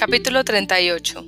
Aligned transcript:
Capítulo 0.00 0.44
38 0.44 1.26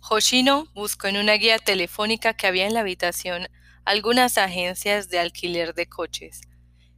Hoshino 0.00 0.66
buscó 0.74 1.06
en 1.06 1.18
una 1.18 1.34
guía 1.34 1.60
telefónica 1.60 2.34
que 2.34 2.48
había 2.48 2.66
en 2.66 2.74
la 2.74 2.80
habitación 2.80 3.46
algunas 3.84 4.36
agencias 4.36 5.08
de 5.08 5.20
alquiler 5.20 5.74
de 5.74 5.88
coches. 5.88 6.40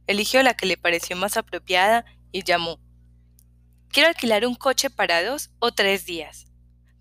Eligió 0.07 0.41
la 0.41 0.55
que 0.55 0.65
le 0.65 0.75
pareció 0.75 1.15
más 1.17 1.37
apropiada 1.37 2.03
y 2.31 2.43
llamó. 2.43 2.79
Quiero 3.89 4.09
alquilar 4.09 4.43
un 4.47 4.55
coche 4.55 4.89
para 4.89 5.23
dos 5.23 5.51
o 5.59 5.71
tres 5.71 6.07
días. 6.07 6.47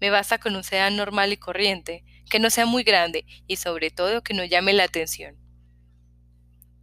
Me 0.02 0.10
basta 0.10 0.36
con 0.36 0.56
un 0.56 0.62
sedán 0.62 0.94
normal 0.98 1.32
y 1.32 1.38
corriente, 1.38 2.04
que 2.28 2.38
no 2.38 2.50
sea 2.50 2.66
muy 2.66 2.82
grande 2.82 3.24
y 3.46 3.56
sobre 3.56 3.90
todo 3.90 4.22
que 4.22 4.34
no 4.34 4.44
llame 4.44 4.74
la 4.74 4.84
atención. 4.84 5.38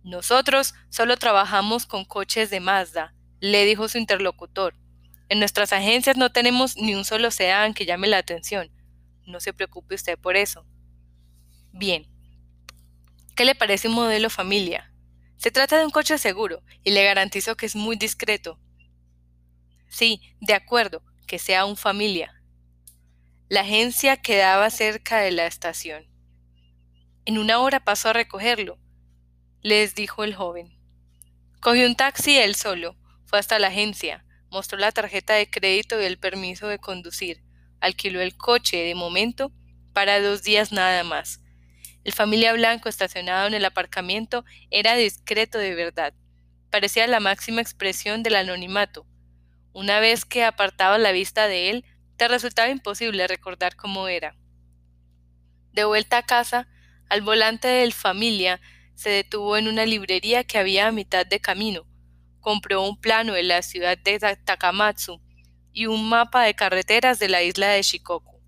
Nosotros 0.02 0.74
solo 0.90 1.16
trabajamos 1.18 1.86
con 1.86 2.06
coches 2.06 2.50
de 2.50 2.60
Mazda, 2.60 3.15
le 3.40 3.66
dijo 3.66 3.88
su 3.88 3.98
interlocutor. 3.98 4.76
En 5.30 5.40
nuestras 5.40 5.74
agencias 5.74 6.18
no 6.18 6.32
tenemos 6.32 6.78
ni 6.78 6.96
un 6.96 7.06
solo 7.06 7.32
sedán 7.32 7.74
que 7.74 7.86
llame 7.86 8.08
la 8.08 8.18
atención. 8.18 8.70
No 9.26 9.40
se 9.40 9.54
preocupe 9.54 9.96
usted 9.96 10.18
por 10.18 10.36
eso. 10.36 10.66
Bien. 11.72 12.08
¿Qué 13.36 13.44
le 13.44 13.56
parece 13.56 13.88
un 13.88 13.96
modelo 13.96 14.30
familia? 14.30 14.92
Se 15.38 15.52
trata 15.52 15.78
de 15.78 15.86
un 15.86 15.92
coche 15.92 16.18
seguro 16.18 16.64
y 16.84 16.92
le 16.92 17.04
garantizo 17.04 17.58
que 17.58 17.66
es 17.66 17.76
muy 17.76 17.96
discreto. 17.96 18.60
Sí, 19.88 20.22
de 20.42 20.54
acuerdo, 20.54 21.04
que 21.28 21.40
sea 21.40 21.66
un 21.66 21.76
familia. 21.76 22.42
La 23.50 23.62
agencia 23.62 24.18
quedaba 24.18 24.70
cerca 24.70 25.20
de 25.20 25.32
la 25.32 25.46
estación. 25.46 26.08
En 27.26 27.38
una 27.38 27.60
hora 27.60 27.84
pasó 27.84 28.10
a 28.10 28.14
recogerlo, 28.14 28.80
les 29.62 29.96
dijo 29.96 30.24
el 30.24 30.36
joven. 30.36 30.78
Cogió 31.60 31.88
un 31.88 31.96
taxi 31.96 32.38
él 32.38 32.56
solo, 32.56 32.96
hasta 33.36 33.60
la 33.60 33.68
agencia, 33.68 34.26
mostró 34.50 34.78
la 34.78 34.92
tarjeta 34.92 35.34
de 35.34 35.50
crédito 35.50 36.02
y 36.02 36.06
el 36.06 36.18
permiso 36.18 36.68
de 36.68 36.80
conducir 36.80 37.46
alquiló 37.86 38.22
el 38.22 38.36
coche 38.36 38.78
de 38.78 38.96
momento 38.96 39.52
para 39.94 40.20
dos 40.20 40.44
días 40.44 40.72
nada 40.72 41.04
más. 41.04 41.42
El 42.04 42.14
familia 42.14 42.54
blanco 42.54 42.90
estacionado 42.90 43.48
en 43.48 43.54
el 43.54 43.66
aparcamiento 43.66 44.46
era 44.70 44.96
discreto 44.96 45.58
de 45.58 45.74
verdad. 45.76 46.14
Parecía 46.70 47.08
la 47.08 47.20
máxima 47.20 47.62
expresión 47.62 48.22
del 48.24 48.36
anonimato. 48.36 49.08
Una 49.74 50.00
vez 50.00 50.26
que 50.26 50.44
apartaba 50.44 50.98
la 50.98 51.12
vista 51.12 51.48
de 51.48 51.70
él, 51.70 51.86
te 52.18 52.28
resultaba 52.28 52.70
imposible 52.70 53.28
recordar 53.28 53.76
cómo 53.76 54.08
era. 54.08 54.36
De 55.72 55.84
vuelta 55.84 56.18
a 56.18 56.26
casa, 56.26 56.68
al 57.10 57.22
volante 57.22 57.68
del 57.68 57.94
familia 57.94 58.62
se 58.94 59.10
detuvo 59.10 59.58
en 59.58 59.68
una 59.68 59.86
librería 59.86 60.44
que 60.44 60.58
había 60.58 60.88
a 60.88 60.92
mitad 60.92 61.26
de 61.26 61.40
camino. 61.40 61.86
Compró 62.46 62.84
un 62.84 62.96
plano 62.96 63.34
de 63.34 63.42
la 63.42 63.64
ciudad 63.64 63.98
de 63.98 64.20
Takamatsu 64.20 65.20
y 65.74 65.88
un 65.88 66.08
mapa 66.08 66.44
de 66.44 66.54
carreteras 66.54 67.18
de 67.18 67.28
la 67.28 67.42
isla 67.42 67.70
de 67.70 67.82
Shikoku. 67.82 68.40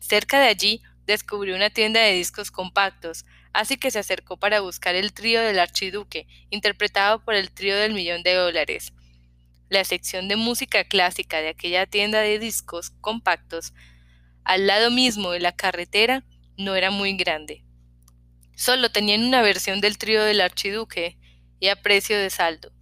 Cerca 0.00 0.38
de 0.38 0.48
allí 0.48 0.82
descubrió 1.06 1.56
una 1.56 1.70
tienda 1.70 2.00
de 2.00 2.12
discos 2.12 2.50
compactos, 2.50 3.24
así 3.54 3.78
que 3.78 3.90
se 3.90 4.00
acercó 4.00 4.36
para 4.36 4.60
buscar 4.60 4.96
el 4.96 5.14
trío 5.14 5.40
del 5.40 5.58
archiduque, 5.58 6.26
interpretado 6.50 7.24
por 7.24 7.32
el 7.32 7.50
trío 7.52 7.74
del 7.78 7.94
millón 7.94 8.22
de 8.22 8.34
dólares. 8.34 8.92
La 9.70 9.84
sección 9.84 10.28
de 10.28 10.36
música 10.36 10.84
clásica 10.84 11.40
de 11.40 11.48
aquella 11.48 11.86
tienda 11.86 12.20
de 12.20 12.38
discos 12.38 12.90
compactos, 13.00 13.72
al 14.44 14.66
lado 14.66 14.90
mismo 14.90 15.30
de 15.30 15.40
la 15.40 15.56
carretera, 15.56 16.22
no 16.58 16.74
era 16.74 16.90
muy 16.90 17.16
grande. 17.16 17.64
Solo 18.54 18.90
tenían 18.90 19.24
una 19.24 19.40
versión 19.40 19.80
del 19.80 19.96
trío 19.96 20.22
del 20.22 20.42
archiduque 20.42 21.16
y 21.58 21.68
a 21.68 21.76
precio 21.76 22.18
de 22.18 22.28
saldo. 22.28 22.75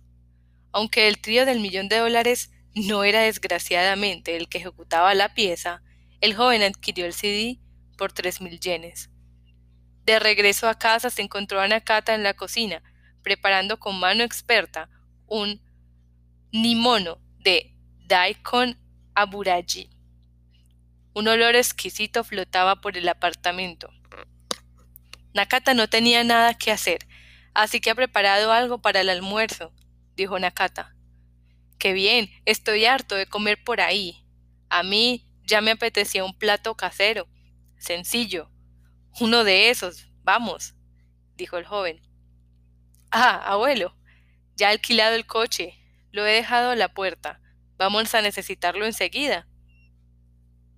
Aunque 0.75 1.07
el 1.07 1.21
trío 1.21 1.47
del 1.47 1.61
millón 1.61 1.89
de 1.89 1.99
dólares 1.99 2.51
no 2.75 3.05
era 3.05 3.21
desgraciadamente 3.21 4.37
el 4.37 4.49
que 4.49 4.59
ejecutaba 4.59 5.15
la 5.15 5.33
pieza, 5.33 5.83
el 6.21 6.35
joven 6.35 6.65
adquirió 6.65 7.07
el 7.07 7.13
CD 7.13 7.61
por 7.97 8.13
tres 8.13 8.41
mil 8.41 8.59
yenes. 8.59 9.09
De 10.05 10.19
regreso 10.19 10.69
a 10.69 10.77
casa 10.77 11.11
se 11.11 11.23
encontró 11.23 11.61
a 11.61 11.69
Nakata 11.69 12.13
en 12.13 12.25
la 12.25 12.35
cocina, 12.35 12.83
preparando 13.23 13.79
con 13.79 14.01
mano 14.01 14.25
experta 14.25 14.91
un 15.29 15.63
nimono 16.51 17.21
de 17.39 17.73
daikon 18.09 18.77
aburaji. 19.15 19.91
Un 21.15 21.29
olor 21.29 21.55
exquisito 21.55 22.25
flotaba 22.25 22.81
por 22.81 22.99
el 22.99 23.09
apartamento. 23.09 23.91
Nakata 25.35 25.73
no 25.73 25.87
tenía 25.87 26.25
nada 26.25 26.55
que 26.55 26.73
hacer, 26.73 27.07
así 27.55 27.81
que 27.81 27.91
ha 27.91 27.95
preparado 27.95 28.51
algo 28.51 28.83
para 28.83 29.03
el 29.03 29.09
almuerzo, 29.09 29.73
dijo 30.17 30.39
Nakata. 30.39 30.95
Qué 31.79 31.93
bien, 31.93 32.31
estoy 32.45 32.85
harto 32.85 33.15
de 33.15 33.27
comer 33.27 33.63
por 33.63 33.81
ahí. 33.81 34.25
A 34.69 34.83
mí 34.83 35.29
ya 35.43 35.61
me 35.61 35.73
apetecía 35.73 36.25
un 36.25 36.37
plato 36.39 36.77
casero, 36.77 37.29
sencillo. 37.79 38.51
Uno 39.21 39.45
de 39.45 39.71
esos, 39.71 40.09
vamos, 40.23 40.75
dijo 41.37 41.57
el 41.59 41.67
joven. 41.67 42.01
Ah, 43.11 43.43
abuelo, 43.45 43.97
ya 44.57 44.69
he 44.69 44.73
alquilado 44.73 45.15
el 45.15 45.27
coche, 45.27 45.79
lo 46.11 46.27
he 46.27 46.33
dejado 46.33 46.71
a 46.71 46.77
la 46.77 46.93
puerta. 46.95 47.41
Vamos 47.77 48.15
a 48.15 48.23
necesitarlo 48.23 48.87
enseguida. 48.87 49.49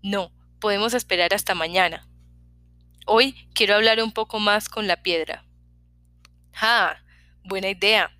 No, 0.02 0.32
podemos 0.60 0.94
esperar 0.94 1.34
hasta 1.34 1.54
mañana. 1.54 2.08
Hoy 3.06 3.48
quiero 3.54 3.74
hablar 3.74 4.02
un 4.02 4.12
poco 4.12 4.40
más 4.40 4.68
con 4.68 4.86
la 4.86 5.02
piedra. 5.02 5.44
Ah, 6.54 6.96
buena 7.44 7.68
idea. 7.68 8.15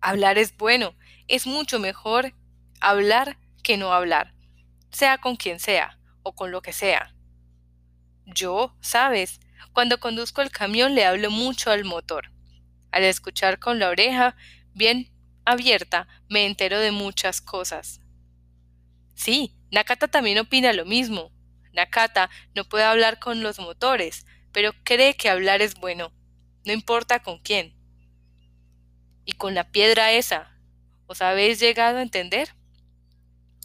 Hablar 0.00 0.38
es 0.38 0.56
bueno, 0.56 0.94
es 1.28 1.46
mucho 1.46 1.78
mejor 1.78 2.32
hablar 2.80 3.36
que 3.62 3.76
no 3.76 3.92
hablar, 3.92 4.34
sea 4.90 5.18
con 5.18 5.36
quien 5.36 5.60
sea 5.60 5.98
o 6.22 6.34
con 6.34 6.50
lo 6.50 6.62
que 6.62 6.72
sea. 6.72 7.14
Yo, 8.24 8.76
sabes, 8.80 9.40
cuando 9.72 10.00
conduzco 10.00 10.42
el 10.42 10.50
camión 10.50 10.94
le 10.94 11.04
hablo 11.04 11.30
mucho 11.30 11.70
al 11.70 11.84
motor. 11.84 12.30
Al 12.90 13.04
escuchar 13.04 13.58
con 13.58 13.78
la 13.78 13.88
oreja 13.88 14.36
bien 14.72 15.12
abierta, 15.44 16.08
me 16.28 16.46
entero 16.46 16.78
de 16.78 16.92
muchas 16.92 17.40
cosas. 17.40 18.00
Sí, 19.14 19.54
Nakata 19.70 20.08
también 20.08 20.38
opina 20.38 20.72
lo 20.72 20.84
mismo. 20.84 21.30
Nakata 21.72 22.30
no 22.54 22.64
puede 22.64 22.84
hablar 22.84 23.18
con 23.18 23.42
los 23.42 23.58
motores, 23.58 24.26
pero 24.52 24.72
cree 24.82 25.14
que 25.14 25.28
hablar 25.28 25.60
es 25.60 25.74
bueno, 25.74 26.12
no 26.64 26.72
importa 26.72 27.22
con 27.22 27.38
quién. 27.38 27.79
Y 29.24 29.32
con 29.32 29.54
la 29.54 29.70
piedra 29.70 30.12
esa, 30.12 30.50
¿Os 31.10 31.22
habéis 31.22 31.58
llegado 31.58 31.98
a 31.98 32.02
entender? 32.02 32.54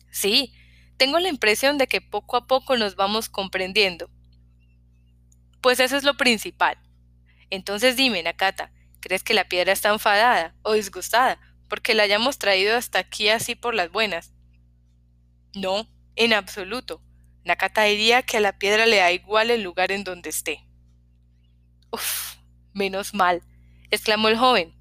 Sí, 0.10 0.52
tengo 0.98 1.20
la 1.20 1.30
impresión 1.30 1.78
de 1.78 1.86
que 1.86 2.02
poco 2.02 2.38
a 2.38 2.48
poco 2.48 2.76
nos 2.76 2.96
vamos 2.96 3.30
comprendiendo. 3.30 4.10
Pues 5.62 5.80
eso 5.80 5.96
es 5.96 6.04
lo 6.04 6.18
principal. 6.18 6.80
Entonces 7.52 7.98
dime, 7.98 8.24
Nakata, 8.24 8.72
¿crees 9.00 9.22
que 9.22 9.36
la 9.36 9.48
piedra 9.48 9.74
está 9.74 9.90
enfadada 9.90 10.56
o 10.64 10.74
disgustada 10.74 11.40
porque 11.70 11.94
la 11.94 12.02
hayamos 12.02 12.40
traído 12.40 12.76
hasta 12.76 12.98
aquí 12.98 13.30
así 13.30 13.54
por 13.54 13.76
las 13.76 13.92
buenas? 13.92 14.34
No, 15.54 15.88
en 16.16 16.34
absoluto. 16.34 17.04
Nakata 17.44 17.84
diría 17.84 18.24
que 18.24 18.38
a 18.38 18.42
la 18.42 18.58
piedra 18.58 18.88
le 18.88 18.98
da 18.98 19.12
igual 19.12 19.52
el 19.52 19.62
lugar 19.62 19.92
en 19.92 20.04
donde 20.04 20.32
esté. 20.32 20.66
Uf, 21.92 22.38
menos 22.74 23.14
mal, 23.14 23.44
exclamó 23.92 24.30
el 24.30 24.38
joven, 24.40 24.76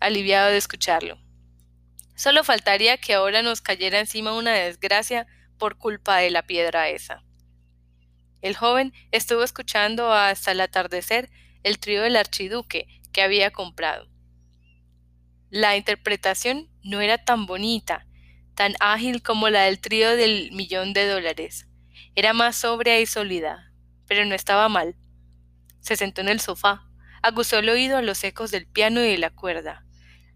aliviado 0.00 0.50
de 0.50 0.58
escucharlo. 0.58 1.18
Solo 2.14 2.44
faltaría 2.44 2.96
que 2.96 3.14
ahora 3.14 3.42
nos 3.42 3.60
cayera 3.60 4.00
encima 4.00 4.32
una 4.32 4.52
desgracia 4.52 5.26
por 5.58 5.76
culpa 5.76 6.18
de 6.18 6.30
la 6.30 6.46
piedra 6.46 6.88
esa. 6.88 7.22
El 8.42 8.56
joven 8.56 8.92
estuvo 9.12 9.42
escuchando 9.42 10.12
hasta 10.12 10.52
el 10.52 10.60
atardecer 10.60 11.30
el 11.62 11.78
trío 11.78 12.02
del 12.02 12.16
archiduque 12.16 12.86
que 13.12 13.22
había 13.22 13.50
comprado. 13.50 14.08
La 15.50 15.76
interpretación 15.76 16.68
no 16.82 17.00
era 17.00 17.18
tan 17.18 17.46
bonita, 17.46 18.06
tan 18.54 18.74
ágil 18.80 19.22
como 19.22 19.48
la 19.48 19.62
del 19.62 19.80
trío 19.80 20.16
del 20.16 20.52
millón 20.52 20.92
de 20.92 21.06
dólares. 21.06 21.66
Era 22.14 22.32
más 22.32 22.56
sobria 22.56 23.00
y 23.00 23.06
sólida, 23.06 23.72
pero 24.06 24.24
no 24.24 24.34
estaba 24.34 24.68
mal. 24.68 24.96
Se 25.80 25.96
sentó 25.96 26.20
en 26.20 26.28
el 26.28 26.40
sofá, 26.40 26.88
aguzó 27.22 27.58
el 27.58 27.68
oído 27.68 27.96
a 27.96 28.02
los 28.02 28.22
ecos 28.24 28.50
del 28.50 28.66
piano 28.66 29.00
y 29.00 29.08
de 29.08 29.18
la 29.18 29.30
cuerda. 29.30 29.85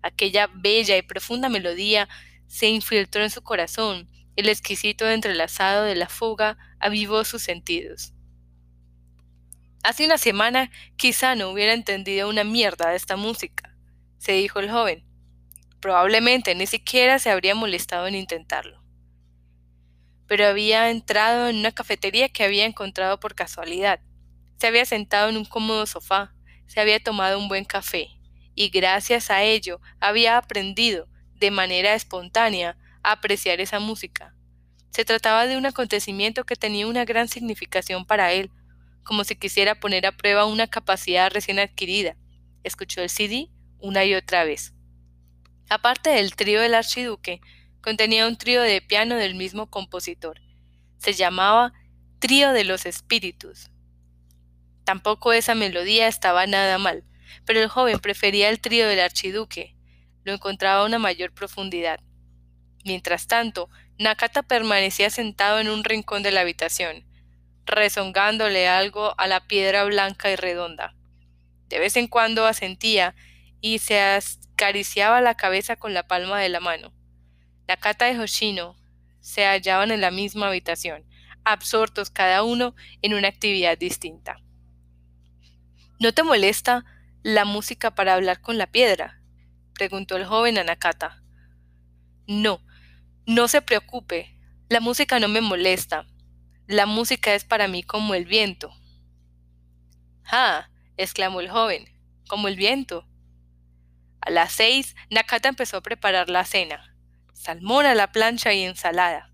Aquella 0.03 0.49
bella 0.53 0.97
y 0.97 1.03
profunda 1.03 1.49
melodía 1.49 2.09
se 2.47 2.69
infiltró 2.69 3.23
en 3.23 3.31
su 3.31 3.43
corazón, 3.43 4.09
el 4.37 4.49
exquisito 4.49 5.09
entrelazado 5.09 5.85
de 5.85 5.95
la 5.95 6.09
fuga 6.09 6.57
avivó 6.79 7.25
sus 7.25 7.43
sentidos. 7.43 8.15
Hace 9.83 10.05
una 10.05 10.19
semana 10.19 10.71
quizá 10.97 11.35
no 11.35 11.51
hubiera 11.51 11.73
entendido 11.73 12.29
una 12.29 12.45
mierda 12.45 12.91
de 12.91 12.97
esta 12.97 13.17
música, 13.17 13.77
se 14.19 14.33
dijo 14.33 14.61
el 14.61 14.71
joven. 14.71 15.05
Probablemente 15.81 16.55
ni 16.55 16.67
siquiera 16.67 17.19
se 17.19 17.31
habría 17.31 17.55
molestado 17.55 18.07
en 18.07 18.15
intentarlo. 18.15 18.83
Pero 20.27 20.47
había 20.47 20.91
entrado 20.91 21.49
en 21.49 21.57
una 21.57 21.73
cafetería 21.73 22.29
que 22.29 22.45
había 22.45 22.67
encontrado 22.67 23.19
por 23.19 23.35
casualidad. 23.35 24.01
Se 24.59 24.67
había 24.67 24.85
sentado 24.85 25.31
en 25.31 25.39
un 25.39 25.47
cómodo 25.47 25.87
sofá, 25.87 26.35
se 26.67 26.81
había 26.81 27.01
tomado 27.01 27.39
un 27.39 27.49
buen 27.49 27.65
café, 27.65 28.11
y 28.61 28.69
gracias 28.69 29.31
a 29.31 29.43
ello 29.43 29.81
había 30.01 30.37
aprendido, 30.37 31.09
de 31.37 31.51
manera 31.51 31.95
espontánea, 31.95 32.77
a 33.03 33.13
apreciar 33.13 33.59
esa 33.59 33.81
música. 33.81 34.35
Se 34.91 35.07
trataba 35.07 35.47
de 35.47 35.57
un 35.57 35.65
acontecimiento 35.65 36.45
que 36.45 36.57
tenía 36.57 36.87
una 36.87 37.07
gran 37.07 37.29
significación 37.29 38.05
para 38.05 38.33
él, 38.33 38.51
como 39.03 39.25
si 39.25 39.35
quisiera 39.35 39.81
poner 39.81 40.05
a 40.05 40.15
prueba 40.15 40.45
una 40.45 40.67
capacidad 40.67 41.33
recién 41.33 41.59
adquirida. 41.59 42.19
Escuchó 42.63 43.01
el 43.01 43.09
CD 43.09 43.49
una 43.79 44.05
y 44.05 44.15
otra 44.15 44.45
vez. 44.45 44.75
Aparte 45.71 46.11
del 46.11 46.37
trío 46.37 46.61
del 46.61 46.75
archiduque, 46.75 47.41
contenía 47.81 48.27
un 48.27 48.37
trío 48.37 48.61
de 48.61 48.83
piano 48.83 49.15
del 49.15 49.37
mismo 49.37 49.71
compositor. 49.71 50.39
Se 50.99 51.15
llamaba 51.15 51.73
Trío 52.19 52.53
de 52.53 52.65
los 52.65 52.85
Espíritus. 52.85 53.71
Tampoco 54.85 55.33
esa 55.33 55.55
melodía 55.55 56.09
estaba 56.09 56.47
nada 56.47 56.77
mal, 56.77 57.05
pero 57.45 57.61
el 57.61 57.69
joven 57.69 57.99
prefería 57.99 58.49
el 58.49 58.61
trío 58.61 58.87
del 58.89 59.01
archiduque. 59.01 59.77
Lo 60.25 60.33
encontraba 60.33 60.83
a 60.83 60.87
una 60.87 60.99
mayor 60.99 61.33
profundidad. 61.33 62.01
Mientras 62.85 63.27
tanto, 63.27 63.69
Nakata 63.99 64.43
permanecía 64.43 65.11
sentado 65.11 65.59
en 65.59 65.69
un 65.69 65.85
rincón 65.85 66.23
de 66.23 66.33
la 66.33 66.41
habitación, 66.41 67.05
rezongándole 67.67 68.69
algo 68.69 69.15
a 69.19 69.27
la 69.27 69.47
piedra 69.47 69.85
blanca 69.85 70.31
y 70.31 70.37
redonda. 70.37 70.95
De 71.69 71.79
vez 71.79 71.97
en 71.97 72.09
cuando 72.09 72.47
asentía 72.47 73.15
y 73.61 73.79
se 73.79 74.01
acariciaba 74.01 75.21
la 75.21 75.37
cabeza 75.37 75.77
con 75.77 75.95
la 75.95 76.07
palma 76.07 76.41
de 76.41 76.49
la 76.49 76.61
mano. 76.61 76.93
Nakata 77.69 78.11
y 78.11 78.19
Hoshino 78.19 78.77
se 79.21 79.45
hallaban 79.45 79.91
en 79.91 80.01
la 80.01 80.11
misma 80.11 80.49
habitación, 80.49 81.05
absortos 81.45 82.11
cada 82.11 82.43
uno 82.43 82.75
en 83.03 83.15
una 83.15 83.29
actividad 83.29 83.79
distinta. 83.79 84.39
¿No 85.99 86.13
te 86.13 86.23
molesta 86.23 86.85
la 87.23 87.45
música 87.45 87.95
para 87.95 88.15
hablar 88.15 88.41
con 88.41 88.59
la 88.59 88.67
piedra? 88.67 89.21
preguntó 89.75 90.17
el 90.17 90.27
joven 90.27 90.59
a 90.59 90.65
Nakata. 90.65 91.23
No, 92.27 92.61
no 93.27 93.49
se 93.49 93.63
preocupe, 93.63 94.39
la 94.69 94.81
música 94.81 95.19
no 95.19 95.29
me 95.29 95.41
molesta. 95.41 96.07
La 96.67 96.87
música 96.87 97.35
es 97.35 97.45
para 97.45 97.67
mí 97.67 97.83
como 97.83 98.15
el 98.15 98.25
viento. 98.25 98.73
Ah, 100.25 100.71
exclamó 100.97 101.41
el 101.41 101.51
joven, 101.51 101.87
como 102.29 102.47
el 102.47 102.57
viento. 102.57 103.07
A 104.21 104.31
las 104.31 104.53
seis, 104.53 104.95
Nakata 105.11 105.49
empezó 105.49 105.79
a 105.79 105.83
preparar 105.83 106.31
la 106.31 106.45
cena. 106.45 106.97
Salmón 107.33 107.87
a 107.87 107.95
la 107.95 108.13
plancha 108.13 108.53
y 108.53 108.63
ensalada. 108.63 109.33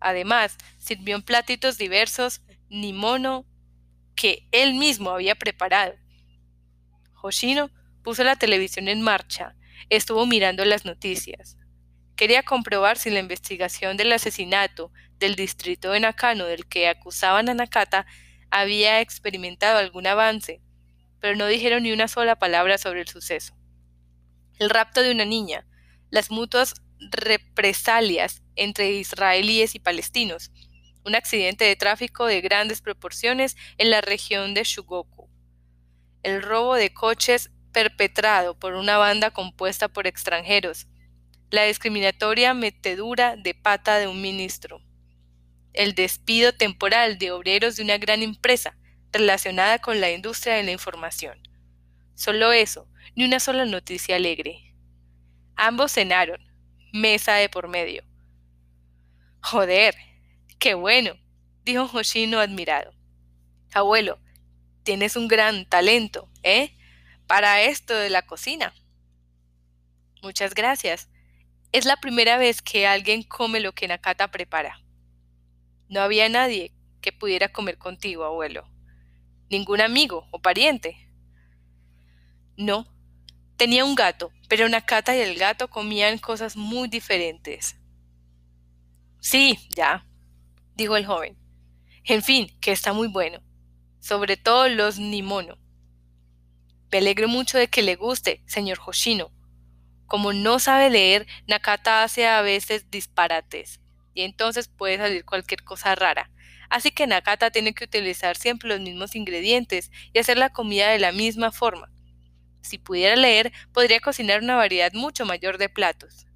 Además, 0.00 0.56
sirvió 0.78 1.16
en 1.16 1.22
platitos 1.22 1.76
diversos 1.76 2.40
ni 2.70 2.92
mono 2.92 3.44
que 4.14 4.48
él 4.52 4.74
mismo 4.74 5.10
había 5.10 5.34
preparado. 5.34 5.94
Hoshino 7.22 7.70
puso 8.02 8.24
la 8.24 8.36
televisión 8.36 8.88
en 8.88 9.02
marcha, 9.02 9.54
estuvo 9.88 10.26
mirando 10.26 10.64
las 10.64 10.84
noticias. 10.84 11.56
Quería 12.16 12.42
comprobar 12.42 12.98
si 12.98 13.10
la 13.10 13.20
investigación 13.20 13.96
del 13.96 14.12
asesinato 14.12 14.92
del 15.18 15.36
distrito 15.36 15.92
de 15.92 16.00
Nakano 16.00 16.46
del 16.46 16.66
que 16.66 16.88
acusaban 16.88 17.48
a 17.48 17.54
Nakata 17.54 18.06
había 18.50 19.00
experimentado 19.00 19.78
algún 19.78 20.06
avance, 20.06 20.60
pero 21.20 21.36
no 21.36 21.46
dijeron 21.46 21.82
ni 21.82 21.92
una 21.92 22.08
sola 22.08 22.36
palabra 22.36 22.78
sobre 22.78 23.00
el 23.00 23.08
suceso 23.08 23.60
el 24.60 24.68
rapto 24.68 25.02
de 25.02 25.10
una 25.10 25.24
niña, 25.24 25.66
las 26.10 26.30
mutuas 26.30 26.74
represalias 27.10 28.42
entre 28.56 28.92
israelíes 28.92 29.74
y 29.74 29.78
palestinos, 29.80 30.52
un 31.02 31.14
accidente 31.14 31.64
de 31.64 31.76
tráfico 31.76 32.26
de 32.26 32.42
grandes 32.42 32.82
proporciones 32.82 33.56
en 33.78 33.90
la 33.90 34.02
región 34.02 34.52
de 34.52 34.64
Shugoku, 34.64 35.29
el 36.22 36.42
robo 36.42 36.74
de 36.74 36.92
coches 36.92 37.50
perpetrado 37.72 38.58
por 38.58 38.74
una 38.74 38.98
banda 38.98 39.30
compuesta 39.30 39.88
por 39.88 40.06
extranjeros, 40.06 40.86
la 41.50 41.64
discriminatoria 41.64 42.54
metedura 42.54 43.36
de 43.36 43.54
pata 43.54 43.98
de 43.98 44.06
un 44.06 44.20
ministro, 44.20 44.82
el 45.72 45.94
despido 45.94 46.52
temporal 46.52 47.18
de 47.18 47.32
obreros 47.32 47.76
de 47.76 47.82
una 47.82 47.98
gran 47.98 48.22
empresa 48.22 48.76
relacionada 49.12 49.78
con 49.78 50.00
la 50.00 50.10
industria 50.10 50.54
de 50.54 50.64
la 50.64 50.72
información. 50.72 51.40
Solo 52.14 52.52
eso, 52.52 52.88
ni 53.14 53.24
una 53.24 53.40
sola 53.40 53.64
noticia 53.64 54.16
alegre. 54.16 54.74
Ambos 55.56 55.92
cenaron, 55.92 56.40
mesa 56.92 57.34
de 57.34 57.48
por 57.48 57.68
medio. 57.68 58.04
Joder, 59.42 59.94
qué 60.58 60.74
bueno, 60.74 61.14
dijo 61.64 61.84
Hoshino 61.96 62.40
admirado. 62.40 62.92
Abuelo, 63.72 64.20
tienes 64.90 65.14
un 65.14 65.28
gran 65.28 65.66
talento, 65.66 66.28
¿eh? 66.42 66.74
Para 67.28 67.62
esto 67.62 67.94
de 67.94 68.10
la 68.10 68.22
cocina. 68.22 68.74
Muchas 70.20 70.52
gracias. 70.52 71.08
Es 71.70 71.84
la 71.84 71.98
primera 71.98 72.38
vez 72.38 72.60
que 72.60 72.88
alguien 72.88 73.22
come 73.22 73.60
lo 73.60 73.70
que 73.70 73.86
Nakata 73.86 74.32
prepara. 74.32 74.82
No 75.88 76.00
había 76.00 76.28
nadie 76.28 76.72
que 77.00 77.12
pudiera 77.12 77.52
comer 77.52 77.78
contigo, 77.78 78.24
abuelo. 78.24 78.68
Ningún 79.48 79.80
amigo 79.80 80.26
o 80.32 80.42
pariente. 80.42 80.96
No, 82.56 82.92
tenía 83.56 83.84
un 83.84 83.94
gato, 83.94 84.32
pero 84.48 84.68
Nakata 84.68 85.16
y 85.16 85.20
el 85.20 85.38
gato 85.38 85.70
comían 85.70 86.18
cosas 86.18 86.56
muy 86.56 86.88
diferentes. 86.88 87.76
Sí, 89.20 89.56
ya, 89.76 90.04
dijo 90.74 90.96
el 90.96 91.06
joven. 91.06 91.38
En 92.02 92.24
fin, 92.24 92.58
que 92.60 92.72
está 92.72 92.92
muy 92.92 93.06
bueno, 93.06 93.40
sobre 94.00 94.36
todo 94.36 94.68
los 94.68 94.98
nimono. 94.98 95.58
Me 96.90 96.98
alegro 96.98 97.28
mucho 97.28 97.56
de 97.56 97.68
que 97.68 97.82
le 97.82 97.94
guste, 97.94 98.42
señor 98.46 98.78
Hoshino. 98.84 99.30
Como 100.06 100.32
no 100.32 100.58
sabe 100.58 100.90
leer, 100.90 101.26
Nakata 101.46 102.02
hace 102.02 102.26
a 102.26 102.42
veces 102.42 102.90
disparates, 102.90 103.80
y 104.12 104.22
entonces 104.22 104.66
puede 104.66 104.96
salir 104.96 105.24
cualquier 105.24 105.62
cosa 105.62 105.94
rara. 105.94 106.30
Así 106.68 106.90
que 106.90 107.06
Nakata 107.06 107.50
tiene 107.50 107.74
que 107.74 107.84
utilizar 107.84 108.36
siempre 108.36 108.68
los 108.68 108.80
mismos 108.80 109.14
ingredientes 109.14 109.90
y 110.12 110.18
hacer 110.18 110.38
la 110.38 110.50
comida 110.50 110.88
de 110.90 110.98
la 110.98 111.12
misma 111.12 111.52
forma. 111.52 111.92
Si 112.62 112.78
pudiera 112.78 113.16
leer, 113.16 113.52
podría 113.72 114.00
cocinar 114.00 114.42
una 114.42 114.56
variedad 114.56 114.92
mucho 114.92 115.24
mayor 115.24 115.58
de 115.58 115.68
platos. 115.68 116.26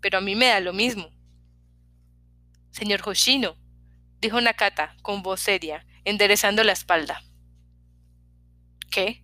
Pero 0.00 0.18
a 0.18 0.20
mí 0.20 0.34
me 0.34 0.46
da 0.46 0.60
lo 0.60 0.72
mismo. 0.72 1.10
Señor 2.70 3.00
Hoshino, 3.06 3.56
dijo 4.20 4.40
Nakata 4.40 4.96
con 5.02 5.22
voz 5.22 5.40
seria, 5.40 5.84
enderezando 6.08 6.64
la 6.64 6.72
espalda. 6.72 7.22
¿Qué? 8.90 9.22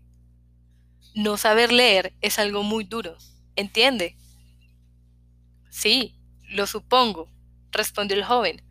No 1.14 1.36
saber 1.36 1.72
leer 1.72 2.14
es 2.20 2.38
algo 2.38 2.62
muy 2.62 2.84
duro, 2.84 3.16
¿entiende? 3.56 4.16
Sí, 5.70 6.20
lo 6.42 6.66
supongo, 6.66 7.30
respondió 7.70 8.16
el 8.16 8.24
joven, 8.24 8.62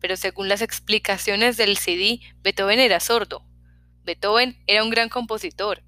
pero 0.00 0.16
según 0.16 0.48
las 0.48 0.62
explicaciones 0.62 1.56
del 1.56 1.78
CD, 1.78 2.20
Beethoven 2.42 2.80
era 2.80 3.00
sordo. 3.00 3.46
Beethoven 4.02 4.62
era 4.66 4.82
un 4.82 4.90
gran 4.90 5.08
compositor, 5.08 5.82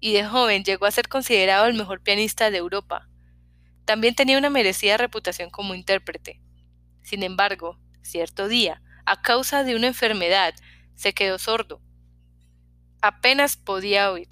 y 0.00 0.12
de 0.12 0.26
joven 0.26 0.64
llegó 0.64 0.86
a 0.86 0.90
ser 0.90 1.08
considerado 1.08 1.66
el 1.66 1.74
mejor 1.74 2.02
pianista 2.02 2.50
de 2.50 2.58
Europa. 2.58 3.08
También 3.84 4.14
tenía 4.14 4.38
una 4.38 4.50
merecida 4.50 4.96
reputación 4.96 5.50
como 5.50 5.74
intérprete. 5.74 6.40
Sin 7.02 7.22
embargo, 7.22 7.78
cierto 8.02 8.48
día, 8.48 8.82
a 9.06 9.22
causa 9.22 9.64
de 9.64 9.76
una 9.76 9.86
enfermedad, 9.86 10.54
se 10.94 11.12
quedó 11.12 11.38
sordo. 11.38 11.80
Apenas 13.00 13.56
podía 13.56 14.10
oír. 14.10 14.28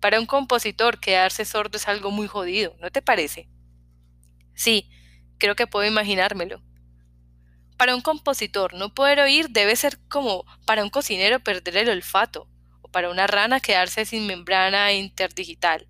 Para 0.00 0.18
un 0.18 0.26
compositor 0.26 0.98
quedarse 1.00 1.44
sordo 1.44 1.76
es 1.76 1.88
algo 1.88 2.10
muy 2.10 2.26
jodido, 2.26 2.74
¿no 2.80 2.90
te 2.90 3.02
parece? 3.02 3.48
Sí, 4.54 4.88
creo 5.38 5.54
que 5.54 5.66
puedo 5.66 5.86
imaginármelo. 5.86 6.62
Para 7.76 7.94
un 7.94 8.00
compositor 8.00 8.74
no 8.74 8.94
poder 8.94 9.20
oír 9.20 9.50
debe 9.50 9.76
ser 9.76 9.98
como 10.08 10.44
para 10.66 10.82
un 10.82 10.90
cocinero 10.90 11.40
perder 11.40 11.76
el 11.76 11.90
olfato 11.90 12.50
para 12.90 13.10
una 13.10 13.26
rana 13.26 13.60
quedarse 13.60 14.04
sin 14.04 14.26
membrana 14.26 14.92
interdigital, 14.92 15.86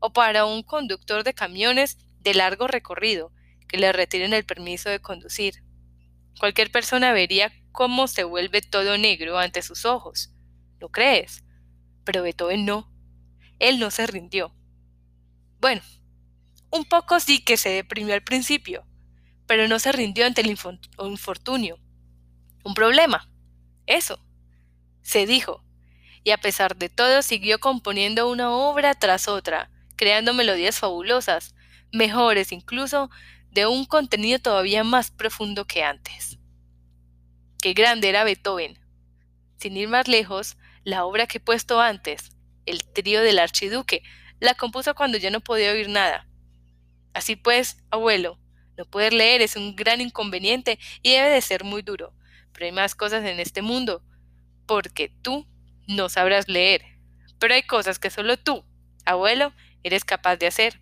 o 0.00 0.12
para 0.12 0.44
un 0.44 0.62
conductor 0.62 1.24
de 1.24 1.34
camiones 1.34 1.98
de 2.20 2.34
largo 2.34 2.66
recorrido 2.66 3.32
que 3.68 3.78
le 3.78 3.92
retiren 3.92 4.32
el 4.32 4.44
permiso 4.44 4.88
de 4.88 5.00
conducir. 5.00 5.62
Cualquier 6.38 6.70
persona 6.70 7.12
vería 7.12 7.52
cómo 7.78 8.08
se 8.08 8.24
vuelve 8.24 8.60
todo 8.60 8.98
negro 8.98 9.38
ante 9.38 9.62
sus 9.62 9.84
ojos. 9.84 10.32
¿Lo 10.80 10.88
crees? 10.88 11.44
Pero 12.02 12.24
Beethoven 12.24 12.64
no. 12.64 12.92
Él 13.60 13.78
no 13.78 13.92
se 13.92 14.04
rindió. 14.08 14.52
Bueno, 15.60 15.80
un 16.70 16.86
poco 16.86 17.20
sí 17.20 17.44
que 17.44 17.56
se 17.56 17.68
deprimió 17.68 18.14
al 18.14 18.24
principio, 18.24 18.84
pero 19.46 19.68
no 19.68 19.78
se 19.78 19.92
rindió 19.92 20.26
ante 20.26 20.40
el 20.40 20.48
infortunio. 20.98 21.78
Un 22.64 22.74
problema. 22.74 23.30
Eso. 23.86 24.18
Se 25.02 25.24
dijo, 25.24 25.62
y 26.24 26.32
a 26.32 26.38
pesar 26.38 26.74
de 26.74 26.88
todo 26.88 27.22
siguió 27.22 27.60
componiendo 27.60 28.28
una 28.28 28.50
obra 28.50 28.94
tras 28.94 29.28
otra, 29.28 29.70
creando 29.94 30.34
melodías 30.34 30.80
fabulosas, 30.80 31.54
mejores 31.92 32.50
incluso, 32.50 33.08
de 33.52 33.68
un 33.68 33.84
contenido 33.84 34.40
todavía 34.40 34.82
más 34.82 35.12
profundo 35.12 35.64
que 35.64 35.84
antes. 35.84 36.37
Qué 37.60 37.72
grande 37.72 38.08
era 38.08 38.22
Beethoven. 38.22 38.78
Sin 39.58 39.76
ir 39.76 39.88
más 39.88 40.06
lejos, 40.06 40.56
la 40.84 41.04
obra 41.04 41.26
que 41.26 41.38
he 41.38 41.40
puesto 41.40 41.80
antes, 41.80 42.30
el 42.66 42.84
trío 42.84 43.20
del 43.22 43.40
archiduque, 43.40 44.02
la 44.38 44.54
compuso 44.54 44.94
cuando 44.94 45.18
ya 45.18 45.30
no 45.30 45.40
podía 45.40 45.72
oír 45.72 45.88
nada. 45.88 46.28
Así 47.14 47.34
pues, 47.34 47.78
abuelo, 47.90 48.38
No 48.76 48.84
poder 48.84 49.12
leer 49.12 49.42
es 49.42 49.56
un 49.56 49.74
gran 49.74 50.00
inconveniente 50.00 50.78
y 51.02 51.10
debe 51.10 51.30
de 51.30 51.40
ser 51.40 51.64
muy 51.64 51.82
duro. 51.82 52.14
Pero 52.52 52.66
hay 52.66 52.72
más 52.72 52.94
cosas 52.94 53.24
en 53.24 53.40
este 53.40 53.60
mundo, 53.60 54.04
porque 54.66 55.12
tú 55.22 55.48
no 55.88 56.08
sabrás 56.08 56.46
leer. 56.46 56.84
Pero 57.40 57.54
hay 57.54 57.64
cosas 57.64 57.98
que 57.98 58.10
solo 58.10 58.36
tú, 58.36 58.64
abuelo, 59.04 59.52
eres 59.82 60.04
capaz 60.04 60.36
de 60.36 60.46
hacer. 60.46 60.80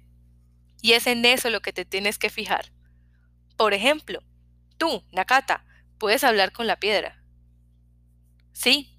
Y 0.83 0.92
es 0.92 1.06
en 1.06 1.25
eso 1.25 1.49
lo 1.49 1.62
que 1.62 1.73
te 1.73 1.87
tienes 1.87 2.18
que 2.18 2.28
fijar. 2.28 2.71
Por 3.56 3.73
ejemplo, 3.73 4.23
tú, 4.76 5.02
Nakata, 5.11 5.65
puedes 5.98 6.24
hablar 6.24 6.52
con 6.52 6.66
la 6.66 6.78
piedra. 6.78 7.22
Sí, 8.52 8.98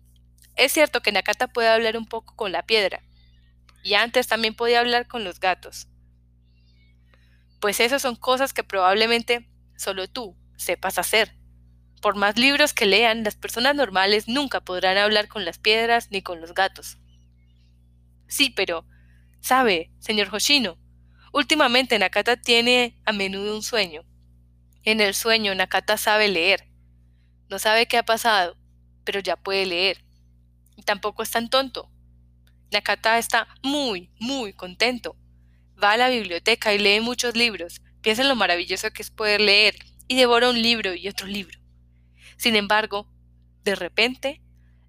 es 0.55 0.71
cierto 0.71 1.01
que 1.01 1.11
Nakata 1.11 1.47
puede 1.47 1.69
hablar 1.69 1.97
un 1.97 2.07
poco 2.07 2.35
con 2.35 2.51
la 2.51 2.63
piedra, 2.63 3.03
y 3.83 3.93
antes 3.93 4.27
también 4.27 4.55
podía 4.55 4.79
hablar 4.79 5.07
con 5.07 5.23
los 5.23 5.39
gatos. 5.39 5.87
Pues 7.59 7.79
esas 7.79 8.01
son 8.01 8.15
cosas 8.15 8.53
que 8.53 8.63
probablemente 8.63 9.49
solo 9.75 10.07
tú 10.07 10.37
sepas 10.57 10.99
hacer. 10.99 11.35
Por 12.01 12.15
más 12.15 12.37
libros 12.37 12.73
que 12.73 12.85
lean, 12.85 13.23
las 13.23 13.35
personas 13.35 13.75
normales 13.75 14.27
nunca 14.27 14.61
podrán 14.61 14.97
hablar 14.97 15.27
con 15.27 15.45
las 15.45 15.57
piedras 15.57 16.09
ni 16.11 16.21
con 16.21 16.41
los 16.41 16.53
gatos. 16.53 16.97
Sí, 18.27 18.51
pero, 18.51 18.85
¿sabe, 19.39 19.91
señor 19.99 20.29
Hoshino? 20.31 20.77
Últimamente 21.33 21.97
Nakata 21.97 22.37
tiene 22.37 23.01
a 23.05 23.13
menudo 23.13 23.55
un 23.55 23.63
sueño. 23.63 24.03
En 24.83 25.01
el 25.01 25.13
sueño 25.13 25.53
Nakata 25.55 25.97
sabe 25.97 26.27
leer. 26.27 26.67
No 27.49 27.59
sabe 27.59 27.87
qué 27.87 27.97
ha 27.97 28.03
pasado, 28.03 28.57
pero 29.03 29.19
ya 29.19 29.37
puede 29.37 29.65
leer. 29.65 30.03
Y 30.75 30.83
tampoco 30.83 31.23
es 31.23 31.31
tan 31.31 31.49
tonto. 31.49 31.89
Nakata 32.71 33.17
está 33.17 33.47
muy, 33.63 34.11
muy 34.19 34.53
contento. 34.53 35.15
Va 35.81 35.91
a 35.91 35.97
la 35.97 36.09
biblioteca 36.09 36.73
y 36.73 36.79
lee 36.79 36.99
muchos 36.99 37.35
libros. 37.35 37.81
Piensa 38.01 38.21
en 38.21 38.29
lo 38.29 38.35
maravilloso 38.35 38.91
que 38.91 39.01
es 39.01 39.11
poder 39.11 39.41
leer 39.41 39.75
y 40.07 40.17
devora 40.17 40.49
un 40.49 40.61
libro 40.61 40.93
y 40.93 41.07
otro 41.07 41.27
libro. 41.27 41.57
Sin 42.37 42.55
embargo, 42.55 43.07
de 43.63 43.75
repente, 43.75 44.41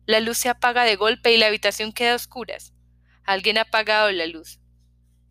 la 0.07 0.21
luz 0.21 0.39
se 0.39 0.49
apaga 0.49 0.85
de 0.85 0.97
golpe 0.97 1.33
y 1.33 1.39
la 1.39 1.47
habitación 1.47 1.93
queda 1.93 2.13
a 2.13 2.17
oscuras. 2.17 2.73
Alguien 3.25 3.59
ha 3.59 3.63
apagado 3.63 4.11
la 4.11 4.27
luz. 4.27 4.61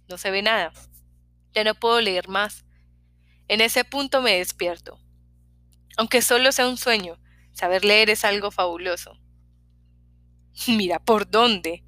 No 0.07 0.17
se 0.17 0.31
ve 0.31 0.41
nada. 0.41 0.71
Ya 1.53 1.63
no 1.63 1.75
puedo 1.75 1.99
leer 1.99 2.27
más. 2.27 2.65
En 3.47 3.61
ese 3.61 3.83
punto 3.83 4.21
me 4.21 4.37
despierto. 4.37 4.99
Aunque 5.97 6.21
solo 6.21 6.51
sea 6.51 6.67
un 6.67 6.77
sueño, 6.77 7.19
saber 7.53 7.83
leer 7.83 8.09
es 8.09 8.23
algo 8.23 8.51
fabuloso. 8.51 9.19
Mira, 10.67 10.99
¿por 10.99 11.29
dónde? 11.29 11.83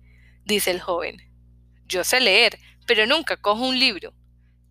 dice 0.45 0.71
el 0.71 0.81
joven. 0.81 1.17
Yo 1.85 2.03
sé 2.03 2.19
leer, 2.19 2.59
pero 2.87 3.05
nunca 3.05 3.37
cojo 3.37 3.67
un 3.67 3.79
libro. 3.79 4.13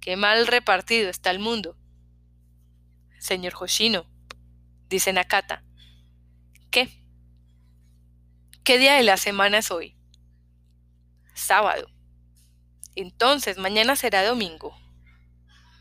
Qué 0.00 0.16
mal 0.16 0.46
repartido 0.48 1.08
está 1.08 1.30
el 1.30 1.38
mundo. 1.38 1.76
Señor 3.20 3.54
Hoshino, 3.58 4.06
dice 4.88 5.12
Nakata. 5.12 5.64
¿Qué? 6.70 6.88
¿Qué 8.64 8.78
día 8.78 8.94
de 8.94 9.04
la 9.04 9.16
semana 9.16 9.58
es 9.58 9.70
hoy? 9.70 9.96
Sábado. 11.34 11.88
Entonces, 12.96 13.56
mañana 13.58 13.94
será 13.94 14.24
domingo. 14.24 14.76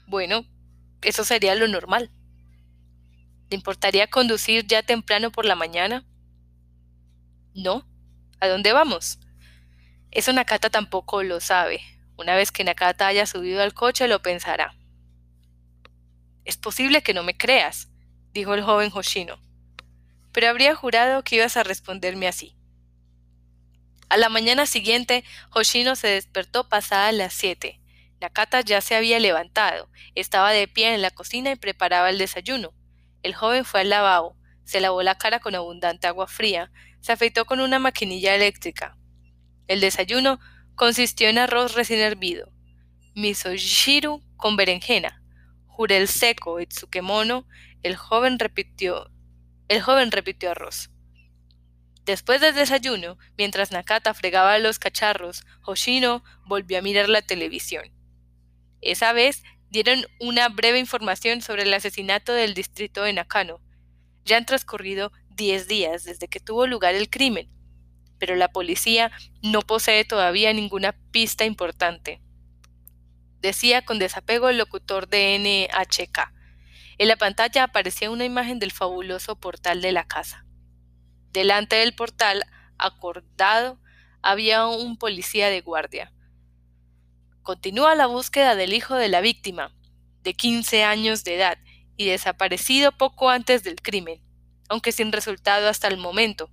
Bueno, 0.07 0.45
eso 1.01 1.23
sería 1.23 1.55
lo 1.55 1.67
normal. 1.67 2.11
¿Te 3.49 3.55
importaría 3.55 4.07
conducir 4.07 4.67
ya 4.67 4.83
temprano 4.83 5.31
por 5.31 5.45
la 5.45 5.55
mañana? 5.55 6.05
No. 7.53 7.87
¿A 8.39 8.47
dónde 8.47 8.73
vamos? 8.73 9.19
Eso 10.11 10.33
Nakata 10.33 10.69
tampoco 10.69 11.23
lo 11.23 11.39
sabe. 11.39 11.81
Una 12.17 12.35
vez 12.35 12.51
que 12.51 12.63
Nakata 12.63 13.07
haya 13.07 13.25
subido 13.25 13.61
al 13.61 13.73
coche 13.73 14.07
lo 14.07 14.21
pensará. 14.21 14.75
Es 16.45 16.57
posible 16.57 17.01
que 17.01 17.13
no 17.13 17.23
me 17.23 17.37
creas, 17.37 17.89
dijo 18.33 18.53
el 18.53 18.63
joven 18.63 18.91
Hoshino, 18.93 19.39
pero 20.31 20.47
habría 20.47 20.75
jurado 20.75 21.23
que 21.23 21.35
ibas 21.35 21.57
a 21.57 21.63
responderme 21.63 22.27
así. 22.27 22.55
A 24.09 24.17
la 24.17 24.29
mañana 24.29 24.65
siguiente, 24.65 25.23
Hoshino 25.51 25.95
se 25.95 26.07
despertó 26.07 26.69
pasada 26.69 27.11
las 27.11 27.33
siete. 27.33 27.81
Nakata 28.21 28.61
ya 28.61 28.81
se 28.81 28.95
había 28.95 29.19
levantado, 29.19 29.89
estaba 30.15 30.51
de 30.51 30.67
pie 30.67 30.93
en 30.93 31.01
la 31.01 31.11
cocina 31.11 31.51
y 31.51 31.55
preparaba 31.55 32.09
el 32.09 32.17
desayuno. 32.17 32.73
El 33.27 33.35
joven 33.35 33.65
fue 33.65 33.81
al 33.81 33.89
lavabo, 33.89 34.37
se 34.63 34.79
lavó 34.79 35.03
la 35.03 35.17
cara 35.17 35.41
con 35.41 35.53
abundante 35.53 36.07
agua 36.07 36.27
fría, 36.27 36.71
se 37.01 37.11
afeitó 37.11 37.43
con 37.43 37.59
una 37.59 37.77
maquinilla 37.77 38.33
eléctrica. 38.33 38.97
El 39.67 39.81
desayuno 39.81 40.39
consistió 40.75 41.27
en 41.27 41.37
arroz 41.37 41.75
recién 41.75 41.99
hervido, 41.99 42.53
misoshiru 43.15 44.23
con 44.37 44.55
berenjena, 44.55 45.21
jurel 45.65 46.07
seco 46.07 46.61
y 46.61 46.67
tsukemono. 46.67 47.45
El 47.83 47.97
joven 47.97 48.39
repitió, 48.39 49.11
el 49.67 49.81
joven 49.81 50.09
repitió 50.09 50.51
arroz. 50.51 50.89
Después 52.05 52.39
del 52.39 52.55
desayuno, 52.55 53.17
mientras 53.37 53.73
Nakata 53.73 54.13
fregaba 54.13 54.57
los 54.57 54.79
cacharros, 54.79 55.45
Hoshino 55.65 56.23
volvió 56.45 56.79
a 56.79 56.81
mirar 56.81 57.09
la 57.09 57.21
televisión. 57.21 57.91
Esa 58.79 59.11
vez 59.11 59.43
dieron 59.69 60.05
una 60.19 60.49
breve 60.49 60.79
información 60.79 61.41
sobre 61.41 61.63
el 61.63 61.73
asesinato 61.73 62.33
del 62.33 62.53
distrito 62.53 63.03
de 63.03 63.13
Nakano. 63.13 63.61
Ya 64.25 64.37
han 64.37 64.45
transcurrido 64.45 65.11
diez 65.29 65.67
días 65.67 66.03
desde 66.03 66.27
que 66.27 66.39
tuvo 66.39 66.67
lugar 66.67 66.95
el 66.95 67.09
crimen, 67.09 67.49
pero 68.17 68.35
la 68.35 68.49
policía 68.49 69.11
no 69.41 69.61
posee 69.61 70.05
todavía 70.05 70.53
ninguna 70.53 70.93
pista 71.11 71.45
importante. 71.45 72.21
Decía 73.39 73.83
con 73.83 73.99
desapego 73.99 74.49
el 74.49 74.57
locutor 74.57 75.07
de 75.07 75.69
NHK. 75.69 76.33
En 76.97 77.07
la 77.07 77.15
pantalla 77.15 77.63
aparecía 77.63 78.09
una 78.09 78.25
imagen 78.25 78.59
del 78.59 78.71
fabuloso 78.71 79.35
portal 79.35 79.81
de 79.81 79.91
la 79.91 80.07
casa. 80.07 80.45
Delante 81.31 81.75
del 81.75 81.93
portal, 81.93 82.43
acordado, 82.79 83.79
había 84.23 84.65
un 84.65 84.97
policía 84.97 85.49
de 85.49 85.61
guardia. 85.61 86.11
Continúa 87.47 87.95
la 87.95 88.07
búsqueda 88.07 88.55
del 88.55 88.73
hijo 88.73 88.95
de 88.95 89.07
la 89.07 89.21
víctima, 89.21 89.73
de 90.21 90.33
15 90.33 90.83
años 90.83 91.23
de 91.23 91.35
edad 91.35 91.57
y 91.95 92.07
desaparecido 92.07 92.91
poco 92.91 93.29
antes 93.29 93.63
del 93.63 93.81
crimen, 93.81 94.21
aunque 94.67 94.91
sin 94.91 95.13
resultado 95.13 95.69
hasta 95.69 95.87
el 95.87 95.95
momento. 95.95 96.49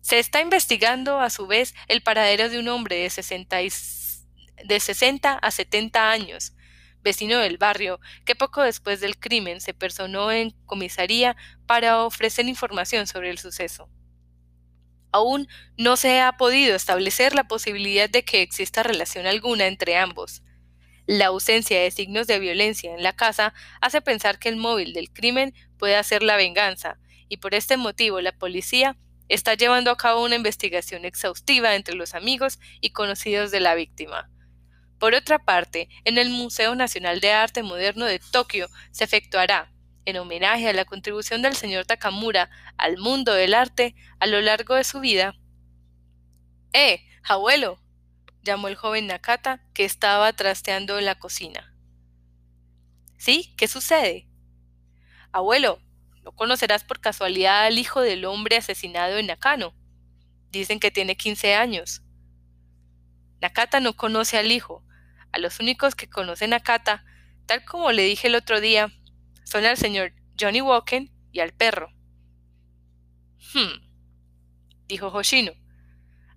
Se 0.00 0.20
está 0.20 0.40
investigando 0.40 1.18
a 1.18 1.28
su 1.28 1.48
vez 1.48 1.74
el 1.88 2.04
paradero 2.04 2.48
de 2.48 2.60
un 2.60 2.68
hombre 2.68 2.94
de 2.94 3.10
60, 3.10 3.56
de 3.56 4.78
60 4.78 5.32
a 5.32 5.50
70 5.50 6.12
años, 6.12 6.52
vecino 7.02 7.38
del 7.38 7.58
barrio, 7.58 7.98
que 8.24 8.36
poco 8.36 8.62
después 8.62 9.00
del 9.00 9.18
crimen 9.18 9.60
se 9.60 9.74
personó 9.74 10.30
en 10.30 10.52
comisaría 10.66 11.36
para 11.66 12.04
ofrecer 12.04 12.46
información 12.46 13.08
sobre 13.08 13.28
el 13.28 13.38
suceso. 13.38 13.88
Aún 15.12 15.46
no 15.76 15.96
se 15.96 16.20
ha 16.20 16.32
podido 16.32 16.74
establecer 16.74 17.34
la 17.34 17.44
posibilidad 17.44 18.10
de 18.10 18.24
que 18.24 18.42
exista 18.42 18.82
relación 18.82 19.26
alguna 19.26 19.66
entre 19.66 19.96
ambos. 19.96 20.42
La 21.06 21.26
ausencia 21.26 21.80
de 21.80 21.90
signos 21.90 22.26
de 22.26 22.38
violencia 22.38 22.94
en 22.94 23.02
la 23.02 23.12
casa 23.12 23.52
hace 23.80 24.00
pensar 24.00 24.38
que 24.38 24.48
el 24.48 24.56
móvil 24.56 24.92
del 24.94 25.12
crimen 25.12 25.54
puede 25.78 26.02
ser 26.04 26.22
la 26.22 26.36
venganza, 26.36 26.98
y 27.28 27.36
por 27.38 27.54
este 27.54 27.76
motivo 27.76 28.20
la 28.20 28.32
policía 28.32 28.96
está 29.28 29.54
llevando 29.54 29.90
a 29.90 29.96
cabo 29.96 30.24
una 30.24 30.36
investigación 30.36 31.04
exhaustiva 31.04 31.74
entre 31.74 31.94
los 31.94 32.14
amigos 32.14 32.58
y 32.80 32.90
conocidos 32.90 33.50
de 33.50 33.60
la 33.60 33.74
víctima. 33.74 34.30
Por 34.98 35.14
otra 35.14 35.40
parte, 35.40 35.88
en 36.04 36.18
el 36.18 36.30
Museo 36.30 36.74
Nacional 36.74 37.20
de 37.20 37.32
Arte 37.32 37.62
Moderno 37.62 38.04
de 38.04 38.20
Tokio 38.30 38.68
se 38.92 39.04
efectuará, 39.04 39.72
en 40.04 40.16
homenaje 40.16 40.68
a 40.68 40.72
la 40.72 40.84
contribución 40.84 41.42
del 41.42 41.54
señor 41.54 41.86
Takamura 41.86 42.50
al 42.76 42.98
mundo 42.98 43.32
del 43.34 43.54
arte 43.54 43.94
a 44.18 44.26
lo 44.26 44.40
largo 44.40 44.74
de 44.74 44.84
su 44.84 45.00
vida. 45.00 45.34
¡Eh, 46.72 47.04
abuelo! 47.22 47.78
llamó 48.42 48.68
el 48.68 48.76
joven 48.76 49.06
Nakata, 49.06 49.62
que 49.72 49.84
estaba 49.84 50.32
trasteando 50.32 50.98
en 50.98 51.04
la 51.04 51.14
cocina. 51.14 51.74
¿Sí? 53.16 53.54
¿Qué 53.56 53.68
sucede? 53.68 54.26
Abuelo, 55.30 55.80
¿no 56.24 56.32
conocerás 56.32 56.84
por 56.84 57.00
casualidad 57.00 57.66
al 57.66 57.78
hijo 57.78 58.00
del 58.00 58.24
hombre 58.24 58.56
asesinado 58.56 59.16
en 59.16 59.28
Nakano? 59.28 59.74
Dicen 60.50 60.80
que 60.80 60.90
tiene 60.90 61.16
15 61.16 61.54
años. 61.54 62.02
Nakata 63.40 63.80
no 63.80 63.96
conoce 63.96 64.38
al 64.38 64.50
hijo. 64.50 64.84
A 65.30 65.38
los 65.38 65.60
únicos 65.60 65.94
que 65.94 66.10
conocen 66.10 66.50
Nakata, 66.50 67.04
tal 67.46 67.64
como 67.64 67.90
le 67.92 68.02
dije 68.02 68.26
el 68.26 68.34
otro 68.34 68.60
día, 68.60 68.92
son 69.44 69.64
al 69.64 69.76
señor 69.76 70.12
Johnny 70.38 70.60
Walken 70.60 71.10
y 71.32 71.40
al 71.40 71.52
perro. 71.52 71.92
Hmm, 73.54 73.88
dijo 74.88 75.08
Hoshino. 75.08 75.52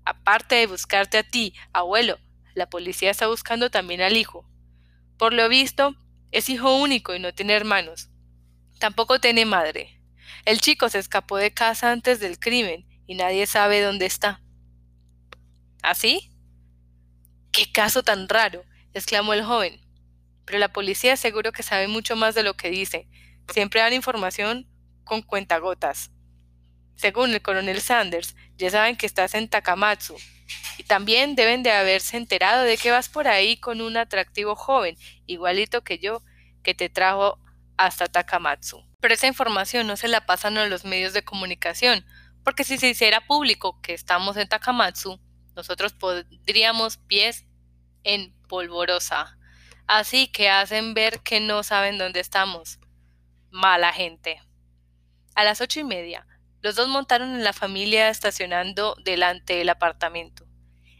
Aparte 0.06 0.56
de 0.56 0.68
buscarte 0.68 1.18
a 1.18 1.24
ti, 1.24 1.54
abuelo, 1.74 2.20
la 2.54 2.70
policía 2.70 3.12
está 3.12 3.28
buscando 3.28 3.70
también 3.70 4.02
al 4.02 4.18
hijo. 4.18 4.48
Por 5.18 5.34
lo 5.34 5.50
visto, 5.50 5.96
es 6.32 6.50
hijo 6.50 6.76
único 6.76 7.16
y 7.16 7.20
no 7.20 7.34
tiene 7.34 7.54
hermanos. 7.54 8.10
Tampoco 8.80 9.20
tiene 9.20 9.46
madre. 9.46 10.02
El 10.46 10.60
chico 10.60 10.90
se 10.90 11.00
escapó 11.00 11.38
de 11.38 11.54
casa 11.54 11.92
antes 11.92 12.20
del 12.20 12.40
crimen 12.40 12.86
y 13.08 13.16
nadie 13.16 13.48
sabe 13.48 13.82
dónde 13.82 14.06
está. 14.06 14.42
¿Así? 15.82 16.30
¿Ah, 16.30 16.36
¡Qué 17.52 17.72
caso 17.72 18.04
tan 18.04 18.28
raro! 18.28 18.64
exclamó 18.94 19.34
el 19.34 19.44
joven. 19.44 19.85
Pero 20.46 20.60
la 20.60 20.72
policía 20.72 21.18
seguro 21.18 21.52
que 21.52 21.64
sabe 21.64 21.88
mucho 21.88 22.16
más 22.16 22.36
de 22.36 22.44
lo 22.44 22.56
que 22.56 22.70
dice. 22.70 23.08
Siempre 23.54 23.82
dan 23.82 23.94
información 23.94 24.68
con 25.04 25.22
cuentagotas. 25.22 26.12
Según 26.96 27.34
el 27.34 27.42
coronel 27.42 27.82
Sanders, 27.82 28.36
ya 28.58 28.70
saben 28.70 28.96
que 28.96 29.06
estás 29.06 29.34
en 29.34 29.50
Takamatsu. 29.50 30.16
Y 30.78 30.84
también 30.84 31.36
deben 31.36 31.64
de 31.64 31.72
haberse 31.72 32.18
enterado 32.18 32.64
de 32.64 32.78
que 32.78 32.92
vas 32.92 33.10
por 33.10 33.28
ahí 33.28 33.58
con 33.58 33.82
un 33.82 33.98
atractivo 33.98 34.56
joven, 34.56 34.98
igualito 35.25 35.84
que 35.84 36.00
yo, 36.00 36.22
que 36.64 36.74
te 36.74 36.90
trajo 36.90 37.40
hasta 37.78 38.08
Takamatsu. 38.08 38.84
Pero 39.00 39.14
esa 39.14 39.28
información 39.28 39.88
no 39.88 39.98
se 39.98 40.08
la 40.08 40.25
pasan 40.25 40.58
a 40.58 40.68
los 40.68 40.86
medios 40.86 41.14
de 41.14 41.24
comunicación, 41.24 42.06
porque 42.44 42.64
si 42.64 42.78
se 42.78 42.90
hiciera 42.90 43.25
público 43.25 43.82
que 43.82 43.94
estamos 43.94 44.38
en 44.38 44.48
Takamatsu, 44.48 45.20
nosotros 45.56 45.94
podríamos 45.94 46.98
pies 46.98 47.46
en 48.04 48.34
polvorosa. 48.48 49.38
Así 49.88 50.27
que 50.27 50.50
hacen 50.50 50.94
ver 50.94 51.20
que 51.20 51.39
no 51.39 51.62
saben 51.63 51.98
dónde 51.98 52.20
estamos. 52.20 52.80
Mala 53.51 53.94
gente. 53.94 54.42
A 55.36 55.44
las 55.44 55.62
ocho 55.62 55.80
y 55.80 55.84
media, 55.84 56.25
los 56.62 56.75
dos 56.75 56.88
montaron 56.88 57.36
en 57.36 57.44
la 57.44 57.54
familia 57.54 58.10
estacionando 58.10 58.96
delante 59.04 59.56
del 59.56 59.70
apartamento. 59.70 60.48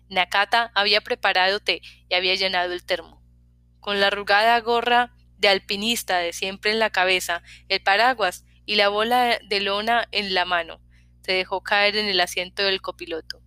Nakata 0.10 0.72
había 0.76 1.02
preparado 1.02 1.60
té 1.60 1.82
y 2.08 2.14
había 2.14 2.36
llenado 2.36 2.74
el 2.74 2.86
termo. 2.86 3.24
Con 3.80 4.00
la 4.00 4.08
arrugada 4.08 4.60
gorra 4.60 5.16
de 5.38 5.48
alpinista 5.48 6.20
de 6.20 6.34
siempre 6.34 6.72
en 6.72 6.80
la 6.80 6.92
cabeza, 6.92 7.42
el 7.68 7.82
paraguas 7.82 8.46
y 8.66 8.76
la 8.76 8.90
bola 8.90 9.40
de 9.44 9.60
lona 9.62 10.08
en 10.12 10.36
la 10.36 10.46
mano, 10.46 10.80
se 11.22 11.34
dejó 11.34 11.64
caer 11.64 11.98
en 11.98 12.06
el 12.06 12.20
asiento 12.20 12.62
del 12.64 12.82
copiloto. 12.82 13.42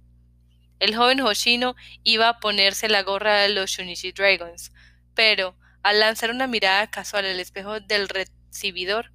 El 0.80 0.96
joven 0.96 1.20
Hoshino 1.20 1.76
iba 2.02 2.28
a 2.28 2.40
ponerse 2.40 2.88
la 2.88 3.02
gorra 3.02 3.36
de 3.36 3.50
los 3.50 3.70
Shunichi 3.70 4.12
Dragons, 4.12 4.72
pero 5.18 5.56
al 5.82 5.98
lanzar 5.98 6.30
una 6.30 6.46
mirada 6.46 6.88
casual 6.92 7.26
al 7.26 7.40
espejo 7.40 7.80
del 7.80 8.08
recibidor, 8.08 9.10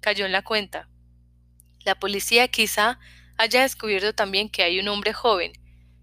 cayó 0.00 0.24
en 0.24 0.32
la 0.32 0.40
cuenta. 0.40 0.88
La 1.84 1.96
policía 1.96 2.48
quizá 2.48 2.98
haya 3.36 3.60
descubierto 3.60 4.14
también 4.14 4.48
que 4.48 4.62
hay 4.62 4.80
un 4.80 4.88
hombre 4.88 5.12
joven 5.12 5.52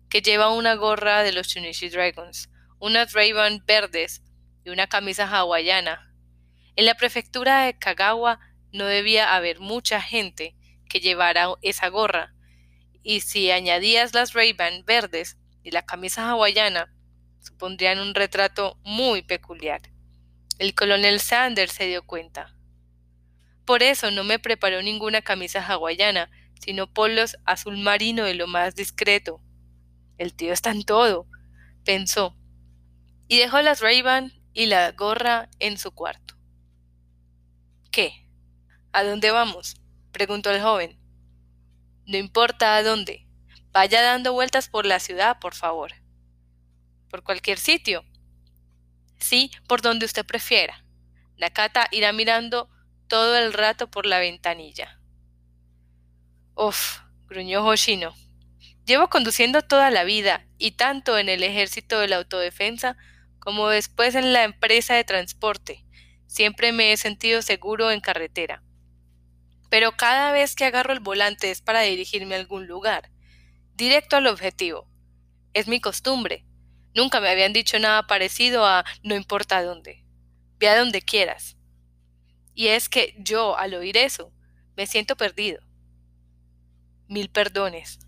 que 0.09 0.21
lleva 0.21 0.53
una 0.53 0.75
gorra 0.75 1.23
de 1.23 1.31
los 1.31 1.47
Shunichi 1.47 1.89
Dragons, 1.89 2.51
unas 2.77 3.13
ray 3.13 3.33
verdes 3.65 4.21
y 4.63 4.69
una 4.69 4.85
camisa 4.85 5.25
hawaiana. 5.27 6.13
En 6.75 6.85
la 6.85 6.93
prefectura 6.93 7.63
de 7.63 7.75
Kagawa 7.75 8.39
no 8.71 8.85
debía 8.85 9.35
haber 9.35 9.59
mucha 9.59 10.03
gente 10.03 10.55
que 10.87 10.99
llevara 10.99 11.47
esa 11.63 11.87
gorra, 11.87 12.35
y 13.01 13.21
si 13.21 13.49
añadías 13.49 14.13
las 14.13 14.33
ray 14.33 14.53
verdes 14.85 15.39
y 15.63 15.71
la 15.71 15.83
camisa 15.83 16.29
hawaiana, 16.29 16.93
supondrían 17.41 17.99
un 17.99 18.15
retrato 18.15 18.77
muy 18.83 19.21
peculiar. 19.21 19.81
El 20.59 20.73
coronel 20.75 21.19
Sanders 21.19 21.73
se 21.73 21.87
dio 21.87 22.05
cuenta. 22.05 22.55
Por 23.65 23.83
eso 23.83 24.11
no 24.11 24.23
me 24.23 24.39
preparó 24.39 24.81
ninguna 24.81 25.21
camisa 25.21 25.65
hawaiana, 25.65 26.29
sino 26.59 26.87
polos 26.87 27.37
azul 27.45 27.77
marino 27.77 28.23
de 28.23 28.35
lo 28.35 28.47
más 28.47 28.75
discreto. 28.75 29.41
El 30.17 30.33
tío 30.33 30.53
está 30.53 30.71
en 30.71 30.83
todo, 30.83 31.27
pensó, 31.83 32.35
y 33.27 33.39
dejó 33.39 33.61
las 33.61 33.79
ray 33.79 34.03
y 34.53 34.65
la 34.67 34.91
gorra 34.91 35.49
en 35.59 35.77
su 35.77 35.91
cuarto. 35.91 36.35
¿Qué? 37.91 38.27
¿A 38.93 39.03
dónde 39.03 39.31
vamos? 39.31 39.81
preguntó 40.11 40.51
el 40.51 40.61
joven. 40.61 40.99
No 42.05 42.17
importa 42.17 42.75
a 42.75 42.83
dónde. 42.83 43.25
Vaya 43.71 44.01
dando 44.01 44.33
vueltas 44.33 44.67
por 44.67 44.85
la 44.85 44.99
ciudad, 44.99 45.39
por 45.39 45.55
favor. 45.55 45.93
¿Por 47.11 47.23
cualquier 47.23 47.59
sitio? 47.59 48.05
Sí, 49.19 49.51
por 49.67 49.81
donde 49.81 50.05
usted 50.05 50.25
prefiera. 50.25 50.85
Nakata 51.37 51.89
irá 51.91 52.13
mirando 52.13 52.69
todo 53.07 53.37
el 53.37 53.51
rato 53.51 53.91
por 53.91 54.05
la 54.05 54.19
ventanilla. 54.19 54.97
Uf, 56.55 56.99
gruñó 57.27 57.65
Hoshino. 57.67 58.15
Llevo 58.85 59.09
conduciendo 59.09 59.61
toda 59.61 59.91
la 59.91 60.05
vida, 60.05 60.47
y 60.57 60.71
tanto 60.71 61.17
en 61.17 61.27
el 61.27 61.43
ejército 61.43 61.99
de 61.99 62.07
la 62.07 62.15
autodefensa 62.15 62.95
como 63.39 63.67
después 63.67 64.15
en 64.15 64.31
la 64.31 64.45
empresa 64.45 64.93
de 64.93 65.03
transporte. 65.03 65.83
Siempre 66.27 66.71
me 66.71 66.93
he 66.93 66.97
sentido 66.97 67.41
seguro 67.41 67.91
en 67.91 67.99
carretera. 67.99 68.63
Pero 69.69 69.97
cada 69.97 70.31
vez 70.31 70.55
que 70.55 70.63
agarro 70.63 70.93
el 70.93 71.01
volante 71.01 71.51
es 71.51 71.61
para 71.61 71.81
dirigirme 71.81 72.35
a 72.35 72.39
algún 72.39 72.67
lugar, 72.67 73.11
directo 73.75 74.15
al 74.15 74.27
objetivo. 74.27 74.89
Es 75.53 75.67
mi 75.67 75.81
costumbre. 75.81 76.45
Nunca 76.93 77.21
me 77.21 77.29
habían 77.29 77.53
dicho 77.53 77.79
nada 77.79 78.07
parecido 78.07 78.65
a 78.65 78.83
no 79.03 79.15
importa 79.15 79.63
dónde. 79.63 80.03
Ve 80.59 80.67
a 80.67 80.77
donde 80.77 81.01
quieras. 81.01 81.57
Y 82.53 82.67
es 82.67 82.89
que 82.89 83.15
yo, 83.17 83.57
al 83.57 83.73
oír 83.73 83.97
eso, 83.97 84.33
me 84.75 84.85
siento 84.85 85.15
perdido. 85.15 85.61
Mil 87.07 87.29
perdones. 87.29 87.99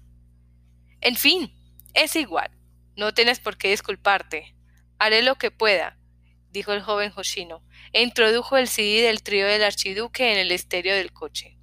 En 1.01 1.15
fin, 1.15 1.53
es 1.93 2.15
igual. 2.15 2.51
No 2.95 3.13
tienes 3.13 3.39
por 3.39 3.57
qué 3.57 3.69
disculparte. 3.69 4.55
Haré 4.99 5.23
lo 5.23 5.35
que 5.35 5.51
pueda, 5.51 5.97
dijo 6.51 6.73
el 6.73 6.81
joven 6.81 7.11
Hoshino, 7.15 7.63
e 7.91 8.03
introdujo 8.03 8.57
el 8.57 8.67
CD 8.67 9.01
del 9.01 9.23
trío 9.23 9.47
del 9.47 9.63
archiduque 9.63 10.31
en 10.31 10.37
el 10.37 10.51
estéreo 10.51 10.95
del 10.95 11.11
coche. 11.11 11.57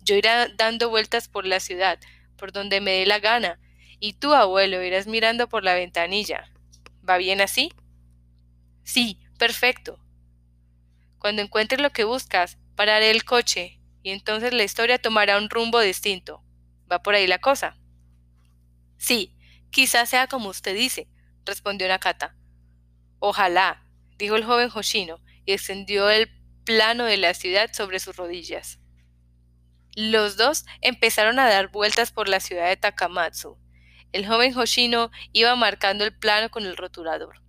Yo 0.00 0.14
iré 0.14 0.30
dando 0.56 0.90
vueltas 0.90 1.28
por 1.28 1.46
la 1.46 1.60
ciudad, 1.60 1.98
por 2.36 2.52
donde 2.52 2.80
me 2.80 2.92
dé 2.92 3.06
la 3.06 3.18
gana, 3.18 3.58
y 4.04 4.14
tú, 4.14 4.34
abuelo, 4.34 4.82
irás 4.82 5.06
mirando 5.06 5.48
por 5.48 5.62
la 5.62 5.74
ventanilla. 5.74 6.50
¿Va 7.08 7.18
bien 7.18 7.40
así? 7.40 7.72
Sí, 8.82 9.20
perfecto. 9.38 10.00
Cuando 11.20 11.40
encuentres 11.40 11.80
lo 11.80 11.90
que 11.90 12.02
buscas, 12.02 12.58
pararé 12.74 13.12
el 13.12 13.22
coche, 13.22 13.78
y 14.02 14.10
entonces 14.10 14.52
la 14.52 14.64
historia 14.64 14.98
tomará 14.98 15.38
un 15.38 15.48
rumbo 15.48 15.78
distinto. 15.78 16.42
¿Va 16.90 17.00
por 17.00 17.14
ahí 17.14 17.28
la 17.28 17.38
cosa? 17.38 17.78
Sí, 18.96 19.36
quizás 19.70 20.08
sea 20.08 20.26
como 20.26 20.48
usted 20.48 20.74
dice, 20.74 21.08
respondió 21.46 21.86
Nakata. 21.86 22.34
Ojalá, 23.20 23.86
dijo 24.18 24.34
el 24.34 24.44
joven 24.44 24.68
Hoshino, 24.74 25.20
y 25.46 25.52
extendió 25.52 26.10
el 26.10 26.28
plano 26.64 27.04
de 27.04 27.18
la 27.18 27.34
ciudad 27.34 27.72
sobre 27.72 28.00
sus 28.00 28.16
rodillas. 28.16 28.80
Los 29.94 30.36
dos 30.36 30.64
empezaron 30.80 31.38
a 31.38 31.48
dar 31.48 31.70
vueltas 31.70 32.10
por 32.10 32.28
la 32.28 32.40
ciudad 32.40 32.66
de 32.66 32.76
Takamatsu. 32.76 33.61
El 34.12 34.26
joven 34.26 34.56
Hoshino 34.56 35.10
iba 35.32 35.56
marcando 35.56 36.04
el 36.04 36.16
plano 36.16 36.50
con 36.50 36.64
el 36.64 36.76
rotulador 36.76 37.42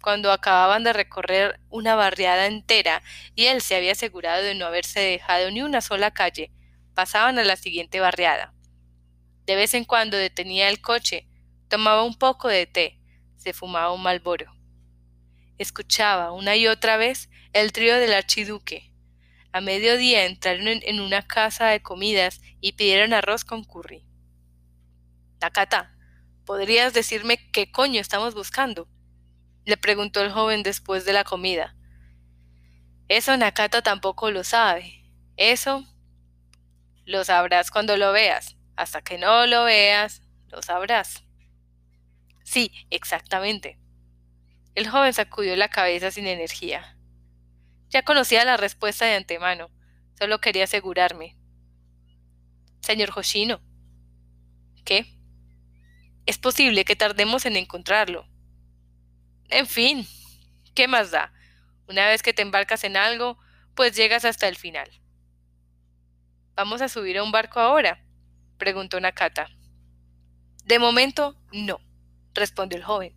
cuando 0.00 0.32
acababan 0.32 0.82
de 0.84 0.92
recorrer 0.92 1.60
una 1.68 1.94
barriada 1.94 2.46
entera 2.46 3.02
y 3.34 3.46
él 3.46 3.60
se 3.60 3.76
había 3.76 3.92
asegurado 3.92 4.42
de 4.42 4.54
no 4.54 4.66
haberse 4.66 5.00
dejado 5.00 5.50
ni 5.50 5.62
una 5.62 5.80
sola 5.80 6.10
calle, 6.10 6.50
pasaban 6.94 7.38
a 7.38 7.44
la 7.44 7.56
siguiente 7.56 8.00
barriada. 8.00 8.54
De 9.46 9.56
vez 9.56 9.74
en 9.74 9.84
cuando 9.84 10.16
detenía 10.16 10.68
el 10.68 10.80
coche, 10.80 11.26
tomaba 11.68 12.02
un 12.04 12.14
poco 12.14 12.48
de 12.48 12.66
té, 12.66 13.00
se 13.36 13.52
fumaba 13.52 13.92
un 13.92 14.02
malboro. 14.02 14.52
Escuchaba 15.58 16.32
una 16.32 16.56
y 16.56 16.66
otra 16.66 16.96
vez 16.96 17.28
el 17.52 17.72
trío 17.72 17.96
del 17.96 18.14
archiduque. 18.14 18.92
A 19.52 19.60
mediodía 19.60 20.24
entraron 20.24 20.66
en 20.68 21.00
una 21.00 21.26
casa 21.26 21.66
de 21.66 21.82
comidas 21.82 22.40
y 22.60 22.72
pidieron 22.72 23.12
arroz 23.12 23.44
con 23.44 23.64
curry. 23.64 24.06
Takata, 25.40 25.96
¿podrías 26.44 26.92
decirme 26.92 27.50
qué 27.50 27.72
coño 27.72 28.00
estamos 28.00 28.34
buscando? 28.34 28.88
le 29.64 29.76
preguntó 29.76 30.20
el 30.20 30.30
joven 30.32 30.62
después 30.62 31.04
de 31.04 31.14
la 31.14 31.24
comida. 31.24 31.74
Eso 33.08 33.36
Nakata 33.36 33.82
tampoco 33.82 34.30
lo 34.30 34.44
sabe. 34.44 35.04
Eso 35.36 35.84
lo 37.06 37.24
sabrás 37.24 37.70
cuando 37.70 37.96
lo 37.96 38.12
veas. 38.12 38.56
Hasta 38.76 39.00
que 39.00 39.16
no 39.16 39.46
lo 39.46 39.64
veas, 39.64 40.22
lo 40.48 40.62
sabrás. 40.62 41.24
Sí, 42.44 42.72
exactamente. 42.90 43.78
El 44.74 44.88
joven 44.88 45.14
sacudió 45.14 45.56
la 45.56 45.68
cabeza 45.68 46.10
sin 46.10 46.26
energía. 46.26 46.96
Ya 47.88 48.02
conocía 48.02 48.44
la 48.44 48.56
respuesta 48.56 49.06
de 49.06 49.16
antemano. 49.16 49.70
Solo 50.18 50.40
quería 50.40 50.64
asegurarme. 50.64 51.36
Señor 52.80 53.10
Hoshino. 53.16 53.60
¿Qué? 54.84 55.19
Es 56.26 56.38
posible 56.38 56.84
que 56.84 56.96
tardemos 56.96 57.46
en 57.46 57.56
encontrarlo. 57.56 58.26
En 59.48 59.66
fin, 59.66 60.06
¿qué 60.74 60.86
más 60.86 61.10
da? 61.10 61.32
Una 61.88 62.06
vez 62.06 62.22
que 62.22 62.32
te 62.32 62.42
embarcas 62.42 62.84
en 62.84 62.96
algo, 62.96 63.38
pues 63.74 63.96
llegas 63.96 64.24
hasta 64.24 64.46
el 64.46 64.56
final. 64.56 64.90
¿Vamos 66.54 66.82
a 66.82 66.88
subir 66.88 67.18
a 67.18 67.22
un 67.22 67.32
barco 67.32 67.58
ahora? 67.58 68.04
preguntó 68.58 69.00
Nakata. 69.00 69.48
De 70.64 70.78
momento, 70.78 71.36
no, 71.52 71.80
respondió 72.34 72.78
el 72.78 72.84
joven. 72.84 73.16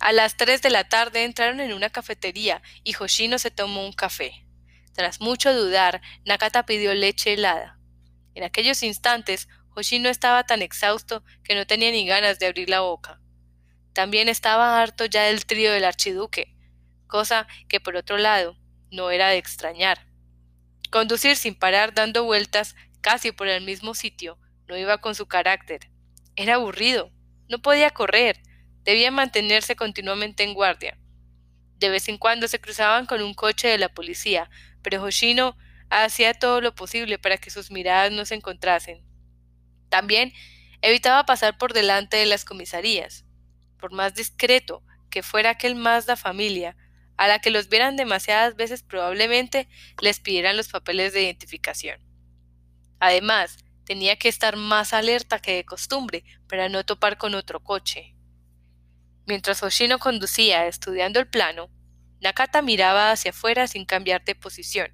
A 0.00 0.12
las 0.12 0.36
tres 0.36 0.62
de 0.62 0.70
la 0.70 0.88
tarde 0.88 1.24
entraron 1.24 1.60
en 1.60 1.72
una 1.72 1.90
cafetería 1.90 2.62
y 2.82 2.94
Hoshino 2.94 3.38
se 3.38 3.50
tomó 3.50 3.84
un 3.84 3.92
café. 3.92 4.46
Tras 4.94 5.20
mucho 5.20 5.54
dudar, 5.54 6.02
Nakata 6.24 6.64
pidió 6.66 6.94
leche 6.94 7.34
helada. 7.34 7.78
En 8.34 8.44
aquellos 8.44 8.82
instantes, 8.82 9.48
Hoshino 9.74 10.08
estaba 10.08 10.44
tan 10.44 10.62
exhausto 10.62 11.24
que 11.44 11.54
no 11.54 11.66
tenía 11.66 11.90
ni 11.90 12.06
ganas 12.06 12.38
de 12.38 12.46
abrir 12.46 12.68
la 12.68 12.80
boca. 12.80 13.20
También 13.92 14.28
estaba 14.28 14.80
harto 14.80 15.06
ya 15.06 15.24
del 15.24 15.46
trío 15.46 15.72
del 15.72 15.84
archiduque. 15.84 16.56
cosa 17.06 17.46
que 17.68 17.78
por 17.78 17.96
otro 17.96 18.16
lado 18.16 18.56
no 18.90 19.10
era 19.10 19.28
de 19.28 19.36
extrañar. 19.36 20.06
Conducir 20.90 21.36
sin 21.36 21.54
parar 21.54 21.92
dando 21.92 22.24
vueltas 22.24 22.74
casi 23.02 23.32
por 23.32 23.48
el 23.48 23.62
mismo 23.64 23.94
sitio 23.94 24.38
no 24.66 24.78
iba 24.78 24.98
con 24.98 25.14
su 25.14 25.26
carácter. 25.26 25.90
Era 26.36 26.54
aburrido, 26.54 27.12
no 27.48 27.60
podía 27.60 27.90
correr, 27.90 28.40
debía 28.84 29.10
mantenerse 29.10 29.76
continuamente 29.76 30.42
en 30.42 30.54
guardia. 30.54 30.98
De 31.76 31.90
vez 31.90 32.08
en 32.08 32.16
cuando 32.16 32.48
se 32.48 32.60
cruzaban 32.60 33.04
con 33.04 33.20
un 33.22 33.34
coche 33.34 33.68
de 33.68 33.78
la 33.78 33.90
policía, 33.90 34.48
pero 34.82 35.02
Hoshino 35.02 35.56
hacía 35.90 36.32
todo 36.32 36.60
lo 36.60 36.74
posible 36.74 37.18
para 37.18 37.36
que 37.36 37.50
sus 37.50 37.70
miradas 37.70 38.10
no 38.12 38.24
se 38.24 38.36
encontrasen. 38.36 39.04
También 39.92 40.32
evitaba 40.80 41.26
pasar 41.26 41.58
por 41.58 41.74
delante 41.74 42.16
de 42.16 42.24
las 42.24 42.46
comisarías. 42.46 43.26
Por 43.78 43.92
más 43.92 44.14
discreto 44.14 44.82
que 45.10 45.22
fuera 45.22 45.50
aquel 45.50 45.74
Mazda 45.74 46.16
familia, 46.16 46.78
a 47.18 47.28
la 47.28 47.40
que 47.40 47.50
los 47.50 47.68
vieran 47.68 47.96
demasiadas 47.96 48.56
veces 48.56 48.82
probablemente 48.82 49.68
les 50.00 50.18
pidieran 50.18 50.56
los 50.56 50.68
papeles 50.68 51.12
de 51.12 51.24
identificación. 51.24 52.00
Además, 53.00 53.58
tenía 53.84 54.16
que 54.16 54.30
estar 54.30 54.56
más 54.56 54.94
alerta 54.94 55.40
que 55.40 55.56
de 55.56 55.66
costumbre 55.66 56.24
para 56.48 56.70
no 56.70 56.86
topar 56.86 57.18
con 57.18 57.34
otro 57.34 57.62
coche. 57.62 58.14
Mientras 59.26 59.62
Hoshino 59.62 59.98
conducía 59.98 60.68
estudiando 60.68 61.20
el 61.20 61.28
plano, 61.28 61.68
Nakata 62.22 62.62
miraba 62.62 63.10
hacia 63.10 63.32
afuera 63.32 63.66
sin 63.66 63.84
cambiar 63.84 64.24
de 64.24 64.36
posición, 64.36 64.90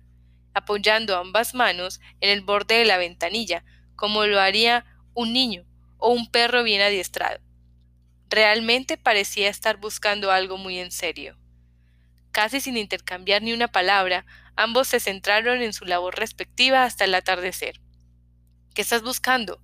apoyando 0.55 1.17
ambas 1.17 1.55
manos 1.55 2.01
en 2.19 2.31
el 2.31 2.41
borde 2.41 2.79
de 2.79 2.85
la 2.85 2.99
ventanilla, 2.99 3.65
como 3.99 4.25
lo 4.27 4.41
haría 4.41 4.87
un 5.13 5.33
niño 5.33 5.65
o 5.97 6.11
un 6.13 6.31
perro 6.31 6.63
bien 6.63 6.81
adiestrado. 6.81 7.41
Realmente 8.31 8.97
parecía 8.97 9.49
estar 9.49 9.79
buscando 9.79 10.31
algo 10.31 10.57
muy 10.57 10.79
en 10.79 10.93
serio. 10.93 11.37
Casi 12.31 12.61
sin 12.61 12.77
intercambiar 12.77 13.43
ni 13.43 13.53
una 13.53 13.67
palabra, 13.67 14.25
ambos 14.55 14.87
se 14.87 15.01
centraron 15.01 15.63
en 15.63 15.73
su 15.73 15.85
labor 15.85 16.17
respectiva 16.17 16.85
hasta 16.85 17.07
el 17.07 17.15
atardecer. 17.15 17.81
¿Qué 18.73 18.83
estás 18.83 19.03
buscando? 19.03 19.61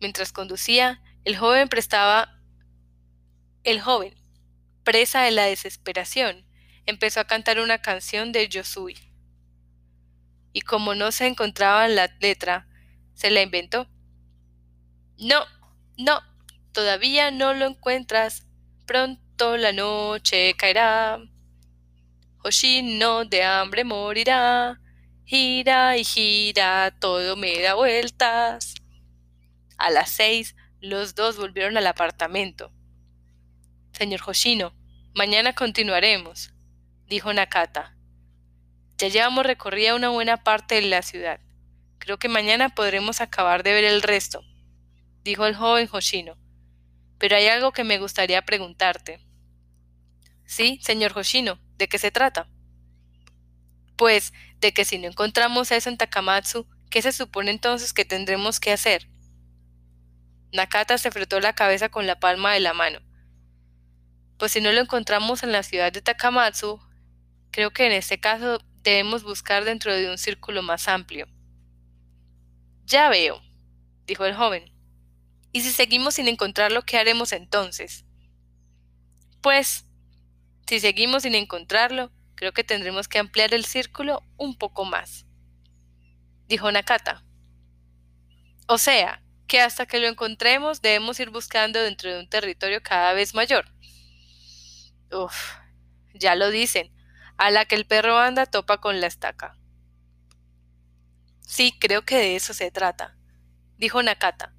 Mientras 0.00 0.32
conducía, 0.32 1.00
el 1.24 1.36
joven 1.36 1.68
prestaba 1.68 2.40
el 3.62 3.80
joven, 3.80 4.16
presa 4.82 5.22
de 5.22 5.30
la 5.30 5.44
desesperación, 5.44 6.44
empezó 6.86 7.20
a 7.20 7.28
cantar 7.28 7.60
una 7.60 7.82
canción 7.82 8.32
de 8.32 8.48
Yosui. 8.48 8.96
Y 10.52 10.62
como 10.62 10.96
no 10.96 11.12
se 11.12 11.28
encontraba 11.28 11.86
en 11.86 11.94
la 11.94 12.10
letra, 12.18 12.66
se 13.22 13.30
la 13.30 13.40
inventó. 13.40 13.86
No, 15.16 15.44
no, 15.96 16.20
todavía 16.72 17.30
no 17.30 17.54
lo 17.54 17.66
encuentras. 17.66 18.48
Pronto 18.84 19.56
la 19.56 19.70
noche 19.70 20.54
caerá. 20.54 21.20
Hoshino 22.42 23.24
de 23.24 23.44
hambre 23.44 23.84
morirá. 23.84 24.80
Gira 25.24 25.96
y 25.96 26.02
gira, 26.02 26.92
todo 26.98 27.36
me 27.36 27.62
da 27.62 27.74
vueltas. 27.74 28.74
A 29.78 29.90
las 29.90 30.10
seis, 30.10 30.56
los 30.80 31.14
dos 31.14 31.36
volvieron 31.36 31.76
al 31.76 31.86
apartamento. 31.86 32.72
Señor 33.92 34.22
Hoshino, 34.26 34.74
mañana 35.14 35.54
continuaremos, 35.54 36.52
dijo 37.06 37.32
Nakata. 37.32 37.96
Ya 38.98 39.06
llevamos 39.06 39.46
recorrida 39.46 39.94
una 39.94 40.08
buena 40.08 40.42
parte 40.42 40.74
de 40.74 40.82
la 40.82 41.02
ciudad. 41.02 41.38
Creo 42.02 42.18
que 42.18 42.28
mañana 42.28 42.74
podremos 42.74 43.20
acabar 43.20 43.62
de 43.62 43.72
ver 43.72 43.84
el 43.84 44.02
resto, 44.02 44.42
dijo 45.22 45.46
el 45.46 45.54
joven 45.54 45.88
Hoshino. 45.90 46.36
Pero 47.18 47.36
hay 47.36 47.46
algo 47.46 47.70
que 47.70 47.84
me 47.84 47.98
gustaría 47.98 48.42
preguntarte. 48.42 49.24
Sí, 50.44 50.80
señor 50.82 51.16
Hoshino, 51.16 51.60
¿de 51.78 51.86
qué 51.86 51.98
se 51.98 52.10
trata? 52.10 52.48
Pues 53.96 54.32
de 54.58 54.74
que 54.74 54.84
si 54.84 54.98
no 54.98 55.06
encontramos 55.06 55.70
eso 55.70 55.88
en 55.88 55.96
Takamatsu, 55.96 56.66
¿qué 56.90 57.02
se 57.02 57.12
supone 57.12 57.52
entonces 57.52 57.92
que 57.92 58.04
tendremos 58.04 58.58
que 58.58 58.72
hacer? 58.72 59.08
Nakata 60.52 60.98
se 60.98 61.12
frotó 61.12 61.38
la 61.38 61.54
cabeza 61.54 61.88
con 61.88 62.08
la 62.08 62.18
palma 62.18 62.52
de 62.52 62.60
la 62.60 62.74
mano 62.74 63.00
pues 64.42 64.50
si 64.50 64.60
no 64.60 64.72
lo 64.72 64.80
encontramos 64.80 65.44
en 65.44 65.52
la 65.52 65.62
ciudad 65.62 65.92
de 65.92 66.02
Takamatsu, 66.02 66.80
creo 67.52 67.70
que 67.70 67.86
en 67.86 67.92
este 67.92 68.18
caso 68.18 68.58
debemos 68.82 69.22
buscar 69.22 69.64
dentro 69.64 69.94
de 69.94 70.10
un 70.10 70.18
círculo 70.18 70.62
más 70.62 70.88
amplio. 70.88 71.28
Ya 72.84 73.08
veo, 73.08 73.40
dijo 74.06 74.24
el 74.24 74.34
joven. 74.34 74.72
¿Y 75.52 75.60
si 75.62 75.70
seguimos 75.70 76.14
sin 76.14 76.28
encontrarlo, 76.28 76.82
qué 76.82 76.98
haremos 76.98 77.32
entonces? 77.32 78.04
Pues, 79.40 79.86
si 80.66 80.80
seguimos 80.80 81.24
sin 81.24 81.34
encontrarlo, 81.34 82.12
creo 82.34 82.52
que 82.52 82.64
tendremos 82.64 83.08
que 83.08 83.18
ampliar 83.18 83.52
el 83.54 83.64
círculo 83.64 84.22
un 84.36 84.56
poco 84.56 84.84
más, 84.84 85.26
dijo 86.48 86.70
Nakata. 86.72 87.24
O 88.66 88.78
sea, 88.78 89.22
que 89.46 89.60
hasta 89.60 89.86
que 89.86 90.00
lo 90.00 90.06
encontremos 90.08 90.80
debemos 90.80 91.20
ir 91.20 91.30
buscando 91.30 91.82
dentro 91.82 92.10
de 92.10 92.20
un 92.20 92.28
territorio 92.28 92.82
cada 92.82 93.12
vez 93.12 93.34
mayor. 93.34 93.66
Uf, 95.10 95.56
ya 96.14 96.34
lo 96.34 96.50
dicen, 96.50 96.90
a 97.36 97.50
la 97.50 97.66
que 97.66 97.74
el 97.74 97.86
perro 97.86 98.18
anda 98.18 98.46
topa 98.46 98.80
con 98.80 99.00
la 99.00 99.08
estaca. 99.08 99.58
Sí, 101.46 101.76
creo 101.78 102.04
que 102.04 102.16
de 102.16 102.36
eso 102.36 102.54
se 102.54 102.70
trata, 102.70 103.16
dijo 103.76 104.02
Nakata. 104.02 104.54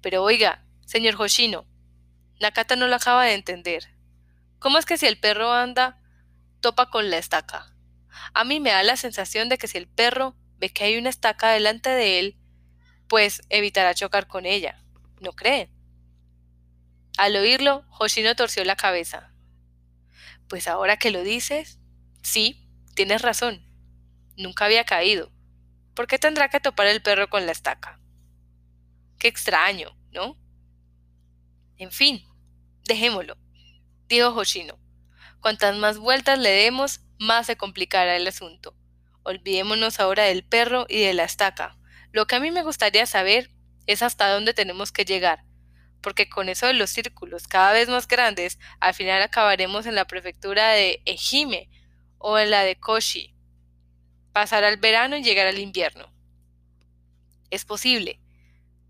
Pero 0.00 0.22
oiga, 0.22 0.64
señor 0.86 1.14
Hoshino, 1.20 1.66
Nakata 2.40 2.76
no 2.76 2.88
lo 2.88 2.96
acaba 2.96 3.24
de 3.24 3.34
entender. 3.34 3.88
¿Cómo 4.58 4.78
es 4.78 4.86
que 4.86 4.98
si 4.98 5.06
el 5.06 5.18
perro 5.18 5.52
anda, 5.52 6.00
topa 6.60 6.90
con 6.90 7.10
la 7.10 7.18
estaca? 7.18 7.74
A 8.32 8.44
mí 8.44 8.60
me 8.60 8.70
da 8.70 8.82
la 8.82 8.96
sensación 8.96 9.48
de 9.48 9.58
que 9.58 9.68
si 9.68 9.78
el 9.78 9.88
perro 9.88 10.36
ve 10.56 10.70
que 10.70 10.84
hay 10.84 10.96
una 10.96 11.10
estaca 11.10 11.50
delante 11.50 11.90
de 11.90 12.18
él, 12.18 12.38
pues 13.08 13.42
evitará 13.48 13.94
chocar 13.94 14.26
con 14.26 14.46
ella. 14.46 14.82
¿No 15.20 15.32
cree? 15.32 15.70
Al 17.16 17.36
oírlo, 17.36 17.84
Hoshino 17.98 18.34
torció 18.34 18.64
la 18.64 18.76
cabeza. 18.76 19.32
Pues 20.48 20.66
ahora 20.66 20.96
que 20.96 21.10
lo 21.10 21.22
dices, 21.22 21.78
sí, 22.22 22.68
tienes 22.94 23.22
razón. 23.22 23.64
Nunca 24.36 24.64
había 24.64 24.84
caído. 24.84 25.30
¿Por 25.94 26.06
qué 26.08 26.18
tendrá 26.18 26.48
que 26.48 26.60
topar 26.60 26.86
el 26.88 27.02
perro 27.02 27.30
con 27.30 27.46
la 27.46 27.52
estaca? 27.52 28.00
Qué 29.18 29.28
extraño, 29.28 29.96
¿no? 30.10 30.36
En 31.76 31.92
fin, 31.92 32.24
dejémoslo, 32.84 33.36
dijo 34.08 34.28
Hoshino. 34.28 34.78
Cuantas 35.40 35.76
más 35.76 35.98
vueltas 35.98 36.38
le 36.38 36.50
demos, 36.50 37.00
más 37.18 37.46
se 37.46 37.56
complicará 37.56 38.16
el 38.16 38.26
asunto. 38.26 38.76
Olvidémonos 39.22 40.00
ahora 40.00 40.24
del 40.24 40.44
perro 40.44 40.86
y 40.88 41.00
de 41.00 41.14
la 41.14 41.24
estaca. 41.24 41.76
Lo 42.12 42.26
que 42.26 42.36
a 42.36 42.40
mí 42.40 42.50
me 42.50 42.62
gustaría 42.62 43.06
saber 43.06 43.50
es 43.86 44.02
hasta 44.02 44.30
dónde 44.30 44.54
tenemos 44.54 44.92
que 44.92 45.04
llegar, 45.04 45.44
porque 46.00 46.28
con 46.28 46.48
eso 46.48 46.66
de 46.66 46.74
los 46.74 46.90
círculos 46.90 47.46
cada 47.46 47.72
vez 47.72 47.88
más 47.88 48.08
grandes, 48.08 48.58
al 48.80 48.94
final 48.94 49.22
acabaremos 49.22 49.86
en 49.86 49.94
la 49.94 50.06
prefectura 50.06 50.70
de 50.70 51.02
Ejime 51.04 51.70
o 52.18 52.38
en 52.38 52.50
la 52.50 52.62
de 52.62 52.76
Koshi. 52.76 53.33
Pasar 54.34 54.64
al 54.64 54.76
verano 54.76 55.16
y 55.16 55.22
llegar 55.22 55.46
al 55.46 55.58
invierno. 55.58 56.12
Es 57.50 57.64
posible. 57.64 58.20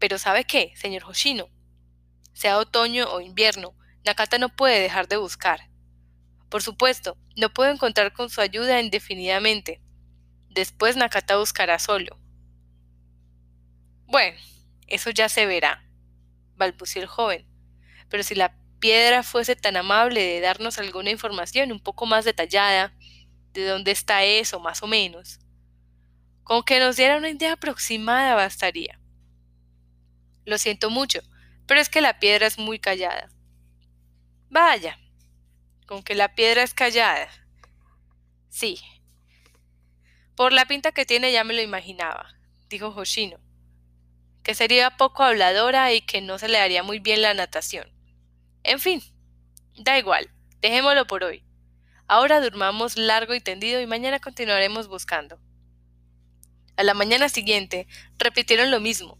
Pero 0.00 0.18
¿sabe 0.18 0.44
qué, 0.44 0.72
señor 0.74 1.04
Hoshino? 1.04 1.48
Sea 2.32 2.58
otoño 2.58 3.08
o 3.12 3.20
invierno, 3.20 3.76
Nakata 4.04 4.38
no 4.38 4.48
puede 4.48 4.80
dejar 4.80 5.06
de 5.06 5.18
buscar. 5.18 5.70
Por 6.48 6.62
supuesto, 6.62 7.16
no 7.36 7.50
puedo 7.54 7.70
encontrar 7.70 8.12
con 8.12 8.28
su 8.30 8.40
ayuda 8.40 8.80
indefinidamente. 8.80 9.80
Después 10.48 10.96
Nakata 10.96 11.36
buscará 11.36 11.78
solo. 11.78 12.18
Bueno, 14.06 14.36
eso 14.88 15.10
ya 15.10 15.28
se 15.28 15.46
verá 15.46 15.84
balbució 16.56 17.02
el 17.02 17.08
joven. 17.08 17.46
Pero 18.08 18.22
si 18.22 18.34
la 18.34 18.56
piedra 18.78 19.22
fuese 19.22 19.56
tan 19.56 19.76
amable 19.76 20.20
de 20.20 20.40
darnos 20.40 20.78
alguna 20.78 21.10
información 21.10 21.72
un 21.72 21.80
poco 21.80 22.06
más 22.06 22.24
detallada, 22.24 22.94
de 23.54 23.66
dónde 23.66 23.90
está 23.90 24.24
eso, 24.24 24.60
más 24.60 24.82
o 24.82 24.86
menos. 24.86 25.40
Con 26.42 26.62
que 26.62 26.78
nos 26.78 26.96
diera 26.96 27.16
una 27.16 27.30
idea 27.30 27.54
aproximada 27.54 28.34
bastaría. 28.34 29.00
Lo 30.44 30.58
siento 30.58 30.90
mucho, 30.90 31.20
pero 31.66 31.80
es 31.80 31.88
que 31.88 32.00
la 32.00 32.18
piedra 32.18 32.46
es 32.46 32.58
muy 32.58 32.78
callada. 32.78 33.30
Vaya, 34.50 34.98
con 35.86 36.02
que 36.02 36.14
la 36.14 36.34
piedra 36.34 36.62
es 36.62 36.74
callada. 36.74 37.28
Sí. 38.50 38.78
Por 40.36 40.52
la 40.52 40.66
pinta 40.66 40.92
que 40.92 41.06
tiene 41.06 41.32
ya 41.32 41.44
me 41.44 41.54
lo 41.54 41.62
imaginaba, 41.62 42.34
dijo 42.68 42.88
Hoshino 42.88 43.44
que 44.44 44.54
sería 44.54 44.90
poco 44.90 45.24
habladora 45.24 45.92
y 45.92 46.02
que 46.02 46.20
no 46.20 46.38
se 46.38 46.48
le 46.48 46.58
daría 46.58 46.82
muy 46.82 47.00
bien 47.00 47.22
la 47.22 47.34
natación. 47.34 47.90
En 48.62 48.78
fin, 48.78 49.02
da 49.74 49.98
igual, 49.98 50.30
dejémoslo 50.60 51.06
por 51.06 51.24
hoy. 51.24 51.43
Ahora 52.06 52.40
durmamos 52.40 52.96
largo 52.98 53.34
y 53.34 53.40
tendido 53.40 53.80
y 53.80 53.86
mañana 53.86 54.20
continuaremos 54.20 54.88
buscando. 54.88 55.38
A 56.76 56.82
la 56.82 56.92
mañana 56.92 57.28
siguiente 57.28 57.86
repitieron 58.18 58.70
lo 58.70 58.80
mismo. 58.80 59.16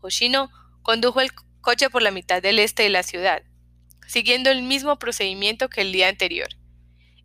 Hoshino 0.00 0.50
condujo 0.82 1.20
el 1.20 1.30
coche 1.62 1.88
por 1.88 2.02
la 2.02 2.10
mitad 2.10 2.42
del 2.42 2.58
este 2.58 2.82
de 2.82 2.90
la 2.90 3.02
ciudad, 3.02 3.42
siguiendo 4.06 4.50
el 4.50 4.62
mismo 4.62 4.98
procedimiento 4.98 5.68
que 5.68 5.80
el 5.80 5.92
día 5.92 6.08
anterior. 6.08 6.48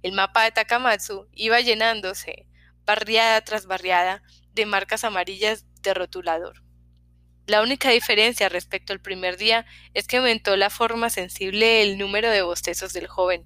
El 0.02 0.14
mapa 0.14 0.44
de 0.44 0.52
Takamatsu 0.52 1.28
iba 1.34 1.60
llenándose, 1.60 2.48
barriada 2.86 3.42
tras 3.42 3.66
barriada, 3.66 4.24
de 4.54 4.66
marcas 4.66 5.04
amarillas 5.04 5.66
de 5.82 5.94
rotulador. 5.94 6.64
La 7.48 7.62
única 7.62 7.90
diferencia 7.90 8.50
respecto 8.50 8.94
al 8.94 9.02
primer 9.02 9.38
día 9.38 9.66
es 9.94 10.08
que 10.08 10.18
aumentó 10.18 10.56
la 10.56 10.70
forma 10.70 11.10
sensible 11.10 11.82
el 11.82 11.98
número 11.98 12.30
de 12.30 12.44
bostezos 12.44 12.94
del 12.94 13.08
joven. 13.08 13.46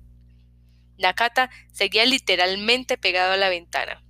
Nakata 0.97 1.49
seguía 1.71 2.05
literalmente 2.05 2.97
pegado 2.97 3.33
a 3.33 3.37
la 3.37 3.49
ventana, 3.49 4.03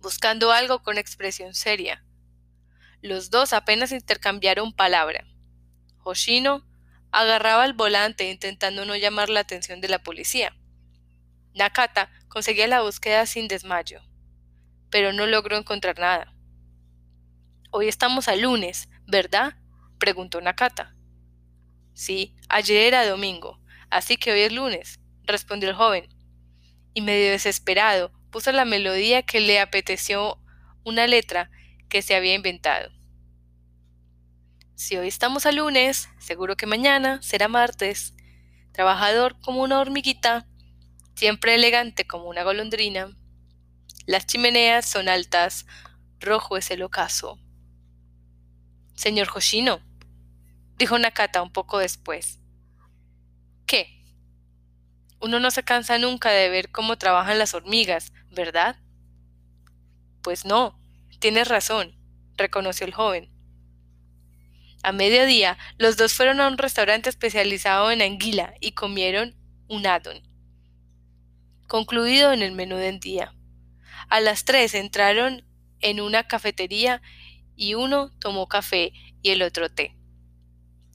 buscando 0.00 0.52
algo 0.52 0.82
con 0.82 0.98
expresión 0.98 1.54
seria. 1.54 2.04
Los 3.00 3.30
dos 3.30 3.52
apenas 3.52 3.92
intercambiaron 3.92 4.72
palabra. 4.72 5.26
Hoshino 6.04 6.66
agarraba 7.12 7.64
el 7.64 7.72
volante 7.72 8.30
intentando 8.30 8.84
no 8.84 8.94
llamar 8.96 9.30
la 9.30 9.40
atención 9.40 9.80
de 9.80 9.88
la 9.88 10.02
policía. 10.02 10.54
Nakata 11.54 12.10
conseguía 12.28 12.66
la 12.66 12.82
búsqueda 12.82 13.24
sin 13.24 13.48
desmayo, 13.48 14.02
pero 14.90 15.12
no 15.12 15.26
logró 15.26 15.56
encontrar 15.56 15.98
nada. 15.98 16.34
Hoy 17.70 17.88
estamos 17.88 18.28
a 18.28 18.36
lunes, 18.36 18.88
¿verdad? 19.06 19.56
preguntó 19.98 20.40
Nakata. 20.40 20.94
Sí, 21.94 22.36
ayer 22.50 22.82
era 22.82 23.08
domingo, 23.08 23.58
así 23.88 24.18
que 24.18 24.32
hoy 24.32 24.40
es 24.40 24.52
lunes, 24.52 25.00
respondió 25.26 25.68
el 25.68 25.74
joven. 25.74 26.08
Y 26.94 27.02
medio 27.02 27.30
desesperado, 27.30 28.12
puso 28.30 28.52
la 28.52 28.64
melodía 28.64 29.22
que 29.22 29.40
le 29.40 29.60
apeteció 29.60 30.40
una 30.84 31.06
letra 31.06 31.50
que 31.88 32.02
se 32.02 32.14
había 32.14 32.34
inventado. 32.34 32.90
Si 34.74 34.96
hoy 34.96 35.08
estamos 35.08 35.46
a 35.46 35.52
lunes, 35.52 36.10
seguro 36.18 36.56
que 36.56 36.66
mañana 36.66 37.22
será 37.22 37.48
martes. 37.48 38.14
Trabajador 38.72 39.40
como 39.40 39.62
una 39.62 39.80
hormiguita, 39.80 40.46
siempre 41.14 41.54
elegante 41.54 42.06
como 42.06 42.28
una 42.28 42.42
golondrina. 42.42 43.16
Las 44.04 44.26
chimeneas 44.26 44.84
son 44.84 45.08
altas, 45.08 45.66
rojo 46.20 46.58
es 46.58 46.70
el 46.70 46.82
ocaso. 46.82 47.38
Señor 48.94 49.28
Hoshino, 49.34 49.80
dijo 50.78 50.98
Nakata 50.98 51.42
un 51.42 51.52
poco 51.52 51.78
después. 51.78 52.38
¿Qué? 53.66 53.95
Uno 55.20 55.40
no 55.40 55.50
se 55.50 55.62
cansa 55.62 55.98
nunca 55.98 56.30
de 56.30 56.48
ver 56.48 56.70
cómo 56.70 56.98
trabajan 56.98 57.38
las 57.38 57.54
hormigas, 57.54 58.12
¿verdad? 58.30 58.76
Pues 60.22 60.44
no, 60.44 60.78
tienes 61.18 61.48
razón, 61.48 61.96
reconoció 62.36 62.86
el 62.86 62.94
joven. 62.94 63.30
A 64.82 64.92
mediodía, 64.92 65.58
los 65.78 65.96
dos 65.96 66.12
fueron 66.12 66.40
a 66.40 66.46
un 66.46 66.58
restaurante 66.58 67.08
especializado 67.08 67.90
en 67.90 68.02
anguila 68.02 68.54
y 68.60 68.72
comieron 68.72 69.34
un 69.68 69.86
adon. 69.86 70.22
Concluido 71.66 72.32
en 72.32 72.42
el 72.42 72.52
menú 72.52 72.76
del 72.76 73.00
día. 73.00 73.34
A 74.08 74.20
las 74.20 74.44
tres 74.44 74.74
entraron 74.74 75.44
en 75.80 76.00
una 76.00 76.28
cafetería 76.28 77.02
y 77.56 77.74
uno 77.74 78.10
tomó 78.20 78.46
café 78.46 78.92
y 79.22 79.30
el 79.30 79.42
otro 79.42 79.68
té. 79.68 79.95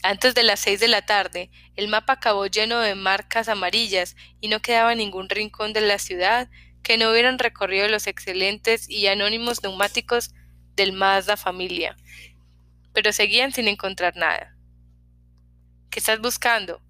Antes 0.04 0.34
de 0.34 0.44
las 0.44 0.60
seis 0.60 0.80
de 0.80 0.88
la 0.88 1.04
tarde, 1.04 1.52
el 1.76 1.88
mapa 1.88 2.14
acabó 2.14 2.48
lleno 2.48 2.80
de 2.80 2.96
marcas 2.96 3.50
amarillas 3.50 4.16
y 4.40 4.48
no 4.48 4.62
quedaba 4.62 4.96
ningún 4.96 5.30
rincón 5.30 5.74
de 5.74 5.82
la 5.82 6.00
ciudad 6.00 6.50
que 6.84 6.98
no 6.98 7.12
hubieran 7.12 7.38
recorrido 7.38 7.88
los 7.88 8.08
excelentes 8.08 8.90
y 8.90 9.08
anónimos 9.08 9.62
neumáticos 9.62 10.32
del 10.76 10.94
Mazda 10.94 11.38
familia 11.38 11.96
pero 12.94 13.14
seguían 13.14 13.52
sin 13.52 13.68
encontrar 13.68 14.16
nada. 14.16 14.56
¿Qué 15.90 16.00
estás 16.00 16.20
buscando? 16.20 16.82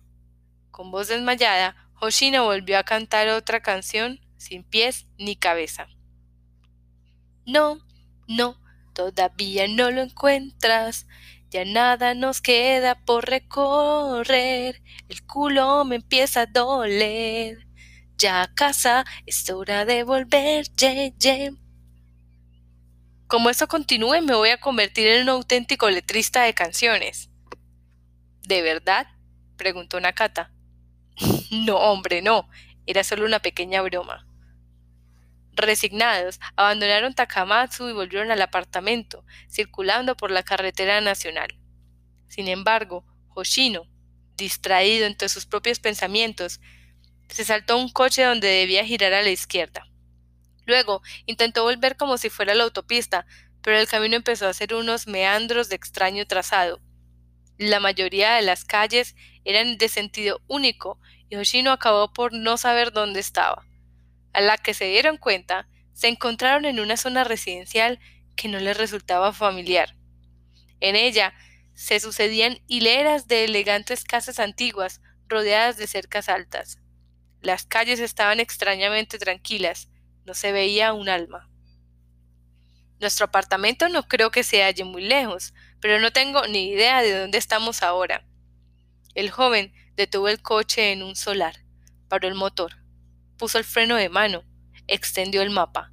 Con 0.71 0.91
voz 0.91 1.07
desmayada, 1.07 1.75
Hoshino 1.99 2.45
volvió 2.45 2.77
a 2.77 2.83
cantar 2.83 3.27
otra 3.29 3.61
canción 3.61 4.19
sin 4.37 4.63
pies 4.63 5.07
ni 5.17 5.35
cabeza. 5.35 5.87
No, 7.45 7.79
no, 8.27 8.59
todavía 8.93 9.67
no 9.67 9.91
lo 9.91 10.01
encuentras. 10.01 11.07
Ya 11.51 11.65
nada 11.65 12.13
nos 12.13 12.39
queda 12.39 12.95
por 12.95 13.25
recorrer. 13.25 14.81
El 15.09 15.25
culo 15.25 15.83
me 15.83 15.97
empieza 15.97 16.43
a 16.43 16.45
doler. 16.45 17.67
Ya 18.17 18.41
a 18.41 18.53
casa 18.53 19.03
es 19.25 19.49
hora 19.49 19.83
de 19.83 20.03
volver. 20.03 20.65
Ye, 20.77 21.13
ye. 21.19 21.51
Como 23.27 23.49
esto 23.49 23.67
continúe, 23.67 24.21
me 24.21 24.33
voy 24.33 24.49
a 24.49 24.61
convertir 24.61 25.07
en 25.07 25.23
un 25.23 25.29
auténtico 25.29 25.89
letrista 25.89 26.43
de 26.43 26.53
canciones. 26.53 27.29
¿De 28.43 28.61
verdad? 28.61 29.07
preguntó 29.57 29.99
Nakata. 29.99 30.53
no, 31.51 31.75
hombre, 31.75 32.21
no. 32.21 32.47
Era 32.85 33.03
solo 33.03 33.25
una 33.25 33.39
pequeña 33.39 33.81
broma. 33.81 34.25
Resignados, 35.61 36.39
abandonaron 36.55 37.13
Takamatsu 37.13 37.87
y 37.87 37.93
volvieron 37.93 38.31
al 38.31 38.41
apartamento, 38.41 39.23
circulando 39.47 40.17
por 40.17 40.31
la 40.31 40.41
carretera 40.41 41.01
nacional. 41.01 41.55
Sin 42.27 42.47
embargo, 42.47 43.05
Hoshino, 43.35 43.83
distraído 44.35 45.05
entre 45.05 45.29
sus 45.29 45.45
propios 45.45 45.79
pensamientos, 45.79 46.59
se 47.29 47.45
saltó 47.45 47.77
un 47.77 47.89
coche 47.89 48.23
donde 48.23 48.47
debía 48.47 48.83
girar 48.83 49.13
a 49.13 49.21
la 49.21 49.29
izquierda. 49.29 49.85
Luego 50.65 51.03
intentó 51.27 51.63
volver 51.63 51.95
como 51.95 52.17
si 52.17 52.31
fuera 52.31 52.55
la 52.55 52.63
autopista, 52.63 53.27
pero 53.61 53.77
el 53.77 53.87
camino 53.87 54.15
empezó 54.15 54.47
a 54.47 54.49
hacer 54.49 54.73
unos 54.73 55.05
meandros 55.05 55.69
de 55.69 55.75
extraño 55.75 56.25
trazado. 56.25 56.81
La 57.59 57.79
mayoría 57.79 58.33
de 58.33 58.41
las 58.41 58.65
calles 58.65 59.15
eran 59.45 59.77
de 59.77 59.89
sentido 59.89 60.41
único 60.47 60.99
y 61.29 61.35
Hoshino 61.35 61.71
acabó 61.71 62.11
por 62.11 62.33
no 62.33 62.57
saber 62.57 62.91
dónde 62.91 63.19
estaba. 63.19 63.63
A 64.33 64.41
la 64.41 64.57
que 64.57 64.73
se 64.73 64.85
dieron 64.85 65.17
cuenta, 65.17 65.67
se 65.93 66.07
encontraron 66.07 66.65
en 66.65 66.79
una 66.79 66.97
zona 66.97 67.23
residencial 67.23 67.99
que 68.35 68.47
no 68.47 68.59
les 68.59 68.77
resultaba 68.77 69.33
familiar. 69.33 69.95
En 70.79 70.95
ella 70.95 71.33
se 71.73 71.99
sucedían 71.99 72.59
hileras 72.67 73.27
de 73.27 73.45
elegantes 73.45 74.03
casas 74.03 74.39
antiguas 74.39 75.01
rodeadas 75.27 75.77
de 75.77 75.87
cercas 75.87 76.29
altas. 76.29 76.79
Las 77.41 77.65
calles 77.65 77.99
estaban 77.99 78.39
extrañamente 78.39 79.17
tranquilas, 79.17 79.89
no 80.25 80.33
se 80.33 80.51
veía 80.51 80.93
un 80.93 81.09
alma. 81.09 81.49
Nuestro 82.99 83.25
apartamento 83.25 83.89
no 83.89 84.07
creo 84.07 84.29
que 84.29 84.43
se 84.43 84.63
halle 84.63 84.83
muy 84.83 85.01
lejos, 85.01 85.53
pero 85.79 85.99
no 85.99 86.11
tengo 86.11 86.45
ni 86.47 86.69
idea 86.69 87.01
de 87.01 87.19
dónde 87.19 87.39
estamos 87.39 87.81
ahora. 87.81 88.27
El 89.15 89.31
joven 89.31 89.73
detuvo 89.95 90.29
el 90.29 90.41
coche 90.41 90.91
en 90.91 91.01
un 91.01 91.15
solar, 91.15 91.55
paró 92.07 92.27
el 92.27 92.35
motor, 92.35 92.80
puso 93.41 93.57
el 93.57 93.63
freno 93.63 93.95
de 93.95 94.07
mano, 94.07 94.43
extendió 94.85 95.41
el 95.41 95.49
mapa. 95.49 95.91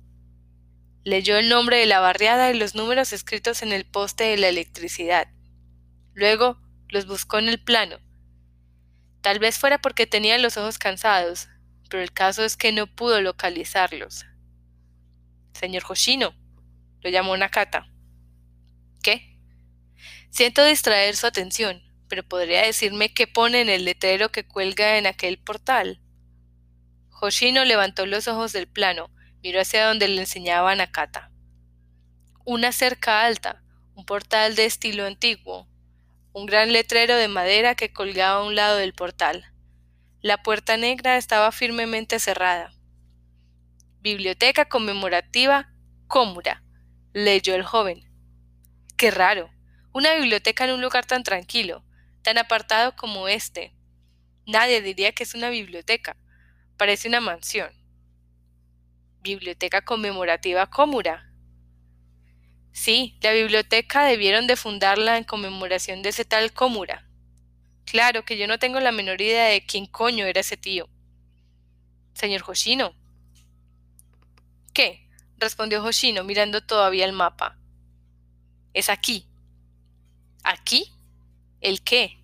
Leyó 1.03 1.39
el 1.39 1.49
nombre 1.49 1.79
de 1.79 1.87
la 1.87 1.99
barriada 1.99 2.51
y 2.51 2.59
los 2.59 2.75
números 2.75 3.15
escritos 3.15 3.63
en 3.63 3.73
el 3.73 3.87
poste 3.87 4.25
de 4.25 4.37
la 4.37 4.49
electricidad. 4.49 5.29
Luego 6.13 6.61
los 6.91 7.07
buscó 7.07 7.39
en 7.39 7.49
el 7.49 7.59
plano. 7.59 8.01
Tal 9.23 9.39
vez 9.39 9.59
fuera 9.59 9.79
porque 9.79 10.07
tenía 10.07 10.37
los 10.37 10.59
ojos 10.59 10.77
cansados, 10.77 11.49
pero 11.89 12.03
el 12.03 12.13
caso 12.13 12.45
es 12.45 12.59
que 12.59 12.71
no 12.71 12.87
pudo 12.87 13.23
localizarlos. 13.23 14.27
Señor 15.55 15.85
Hoshino, 15.89 16.35
lo 17.01 17.09
llamó 17.09 17.35
Nakata. 17.35 17.89
¿Qué? 19.03 19.41
Siento 20.29 20.67
distraer 20.67 21.17
su 21.17 21.27
atención, 21.27 21.83
pero 22.09 22.29
podría 22.29 22.61
decirme 22.61 23.15
qué 23.15 23.27
pone 23.27 23.63
en 23.63 23.71
el 23.71 23.87
letrero 23.87 24.29
que 24.29 24.47
cuelga 24.47 24.99
en 24.99 25.07
aquel 25.07 25.39
portal. 25.39 26.03
Hoshino 27.21 27.65
levantó 27.65 28.07
los 28.07 28.29
ojos 28.29 28.53
del 28.53 28.69
plano, 28.69 29.11
miró 29.43 29.61
hacia 29.61 29.87
donde 29.87 30.07
le 30.07 30.21
enseñaba 30.21 30.75
Nakata. 30.75 31.31
Una 32.45 32.71
cerca 32.71 33.25
alta, 33.25 33.63
un 33.95 34.05
portal 34.05 34.55
de 34.55 34.65
estilo 34.65 35.05
antiguo, 35.05 35.69
un 36.33 36.47
gran 36.47 36.73
letrero 36.73 37.17
de 37.17 37.27
madera 37.27 37.75
que 37.75 37.93
colgaba 37.93 38.43
a 38.43 38.45
un 38.45 38.55
lado 38.55 38.77
del 38.77 38.95
portal. 38.95 39.53
La 40.21 40.43
puerta 40.43 40.77
negra 40.77 41.17
estaba 41.17 41.51
firmemente 41.51 42.21
cerrada. 42.21 42.73
Biblioteca 44.01 44.69
conmemorativa 44.69 45.73
Cómura, 46.07 46.63
leyó 47.13 47.55
el 47.55 47.65
joven. 47.65 48.09
Qué 48.97 49.11
raro. 49.11 49.51
Una 49.93 50.15
biblioteca 50.15 50.65
en 50.65 50.71
un 50.71 50.81
lugar 50.81 51.05
tan 51.05 51.25
tranquilo, 51.25 51.85
tan 52.23 52.39
apartado 52.39 52.95
como 52.95 53.29
este. 53.29 53.75
Nadie 54.47 54.81
diría 54.81 55.13
que 55.13 55.25
es 55.25 55.35
una 55.35 55.51
biblioteca. 55.51 56.17
Parece 56.79 57.09
una 57.09 57.21
mansión. 57.21 57.73
Biblioteca 59.21 59.83
conmemorativa 59.83 60.71
Cómura. 60.71 61.29
Sí, 62.71 63.19
la 63.21 63.33
biblioteca 63.33 64.05
debieron 64.05 64.47
de 64.47 64.55
fundarla 64.55 65.19
en 65.19 65.25
conmemoración 65.25 66.03
de 66.03 66.11
ese 66.11 66.25
tal 66.25 66.53
Cómura. 66.53 67.05
Claro 67.85 68.25
que 68.25 68.39
yo 68.39 68.47
no 68.47 68.61
tengo 68.61 68.79
la 68.79 68.93
menor 68.93 69.21
idea 69.21 69.47
de 69.47 69.67
quién 69.67 69.87
coño 69.87 70.25
era 70.25 70.39
ese 70.39 70.57
tío. 70.57 70.89
Señor 72.15 72.45
Hoshino. 72.47 72.95
¿Qué? 74.73 75.09
respondió 75.37 75.83
Hoshino 75.83 76.23
mirando 76.23 76.61
todavía 76.61 77.07
el 77.07 77.13
mapa. 77.13 77.59
Es 78.73 78.89
aquí. 78.89 79.27
¿Aquí? 80.45 80.93
¿El 81.61 81.83
qué? 81.83 82.23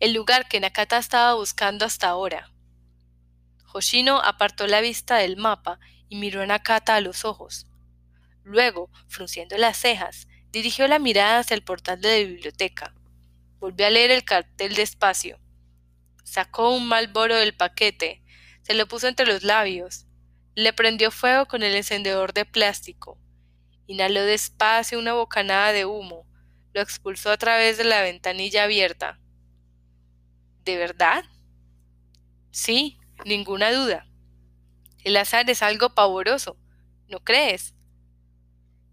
El 0.00 0.12
lugar 0.12 0.48
que 0.48 0.58
Nakata 0.58 0.98
estaba 0.98 1.34
buscando 1.34 1.84
hasta 1.84 2.08
ahora. 2.08 2.50
Hoshino 3.72 4.20
apartó 4.20 4.66
la 4.66 4.80
vista 4.80 5.16
del 5.16 5.36
mapa 5.36 5.78
y 6.08 6.16
miró 6.16 6.42
a 6.42 6.46
Nakata 6.46 6.94
a 6.94 7.00
los 7.00 7.24
ojos. 7.24 7.66
Luego, 8.42 8.90
frunciendo 9.08 9.58
las 9.58 9.76
cejas, 9.76 10.26
dirigió 10.50 10.88
la 10.88 10.98
mirada 10.98 11.40
hacia 11.40 11.54
el 11.54 11.62
portal 11.62 12.00
de 12.00 12.08
la 12.22 12.28
biblioteca. 12.28 12.94
Volvió 13.58 13.86
a 13.86 13.90
leer 13.90 14.10
el 14.10 14.24
cartel 14.24 14.74
despacio. 14.74 15.38
Sacó 16.24 16.74
un 16.74 16.88
malboro 16.88 17.36
del 17.36 17.54
paquete, 17.54 18.22
se 18.62 18.74
lo 18.74 18.86
puso 18.86 19.08
entre 19.08 19.26
los 19.26 19.42
labios, 19.44 20.06
le 20.54 20.72
prendió 20.72 21.10
fuego 21.10 21.46
con 21.46 21.62
el 21.62 21.74
encendedor 21.74 22.32
de 22.32 22.44
plástico, 22.44 23.18
inhaló 23.86 24.22
despacio 24.22 24.98
una 24.98 25.14
bocanada 25.14 25.72
de 25.72 25.84
humo, 25.84 26.26
lo 26.72 26.80
expulsó 26.80 27.30
a 27.30 27.36
través 27.36 27.78
de 27.78 27.84
la 27.84 28.02
ventanilla 28.02 28.64
abierta. 28.64 29.18
¿De 30.64 30.76
verdad? 30.76 31.24
Sí, 32.50 32.97
ninguna 33.24 33.72
duda. 33.72 34.06
El 35.04 35.16
azar 35.16 35.48
es 35.48 35.62
algo 35.62 35.94
pavoroso, 35.94 36.56
¿no 37.08 37.20
crees? 37.20 37.74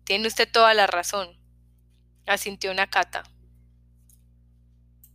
Tiene 0.03 0.27
usted 0.27 0.49
toda 0.51 0.73
la 0.73 0.87
razón, 0.87 1.39
asintió 2.25 2.73
Nakata. 2.73 3.23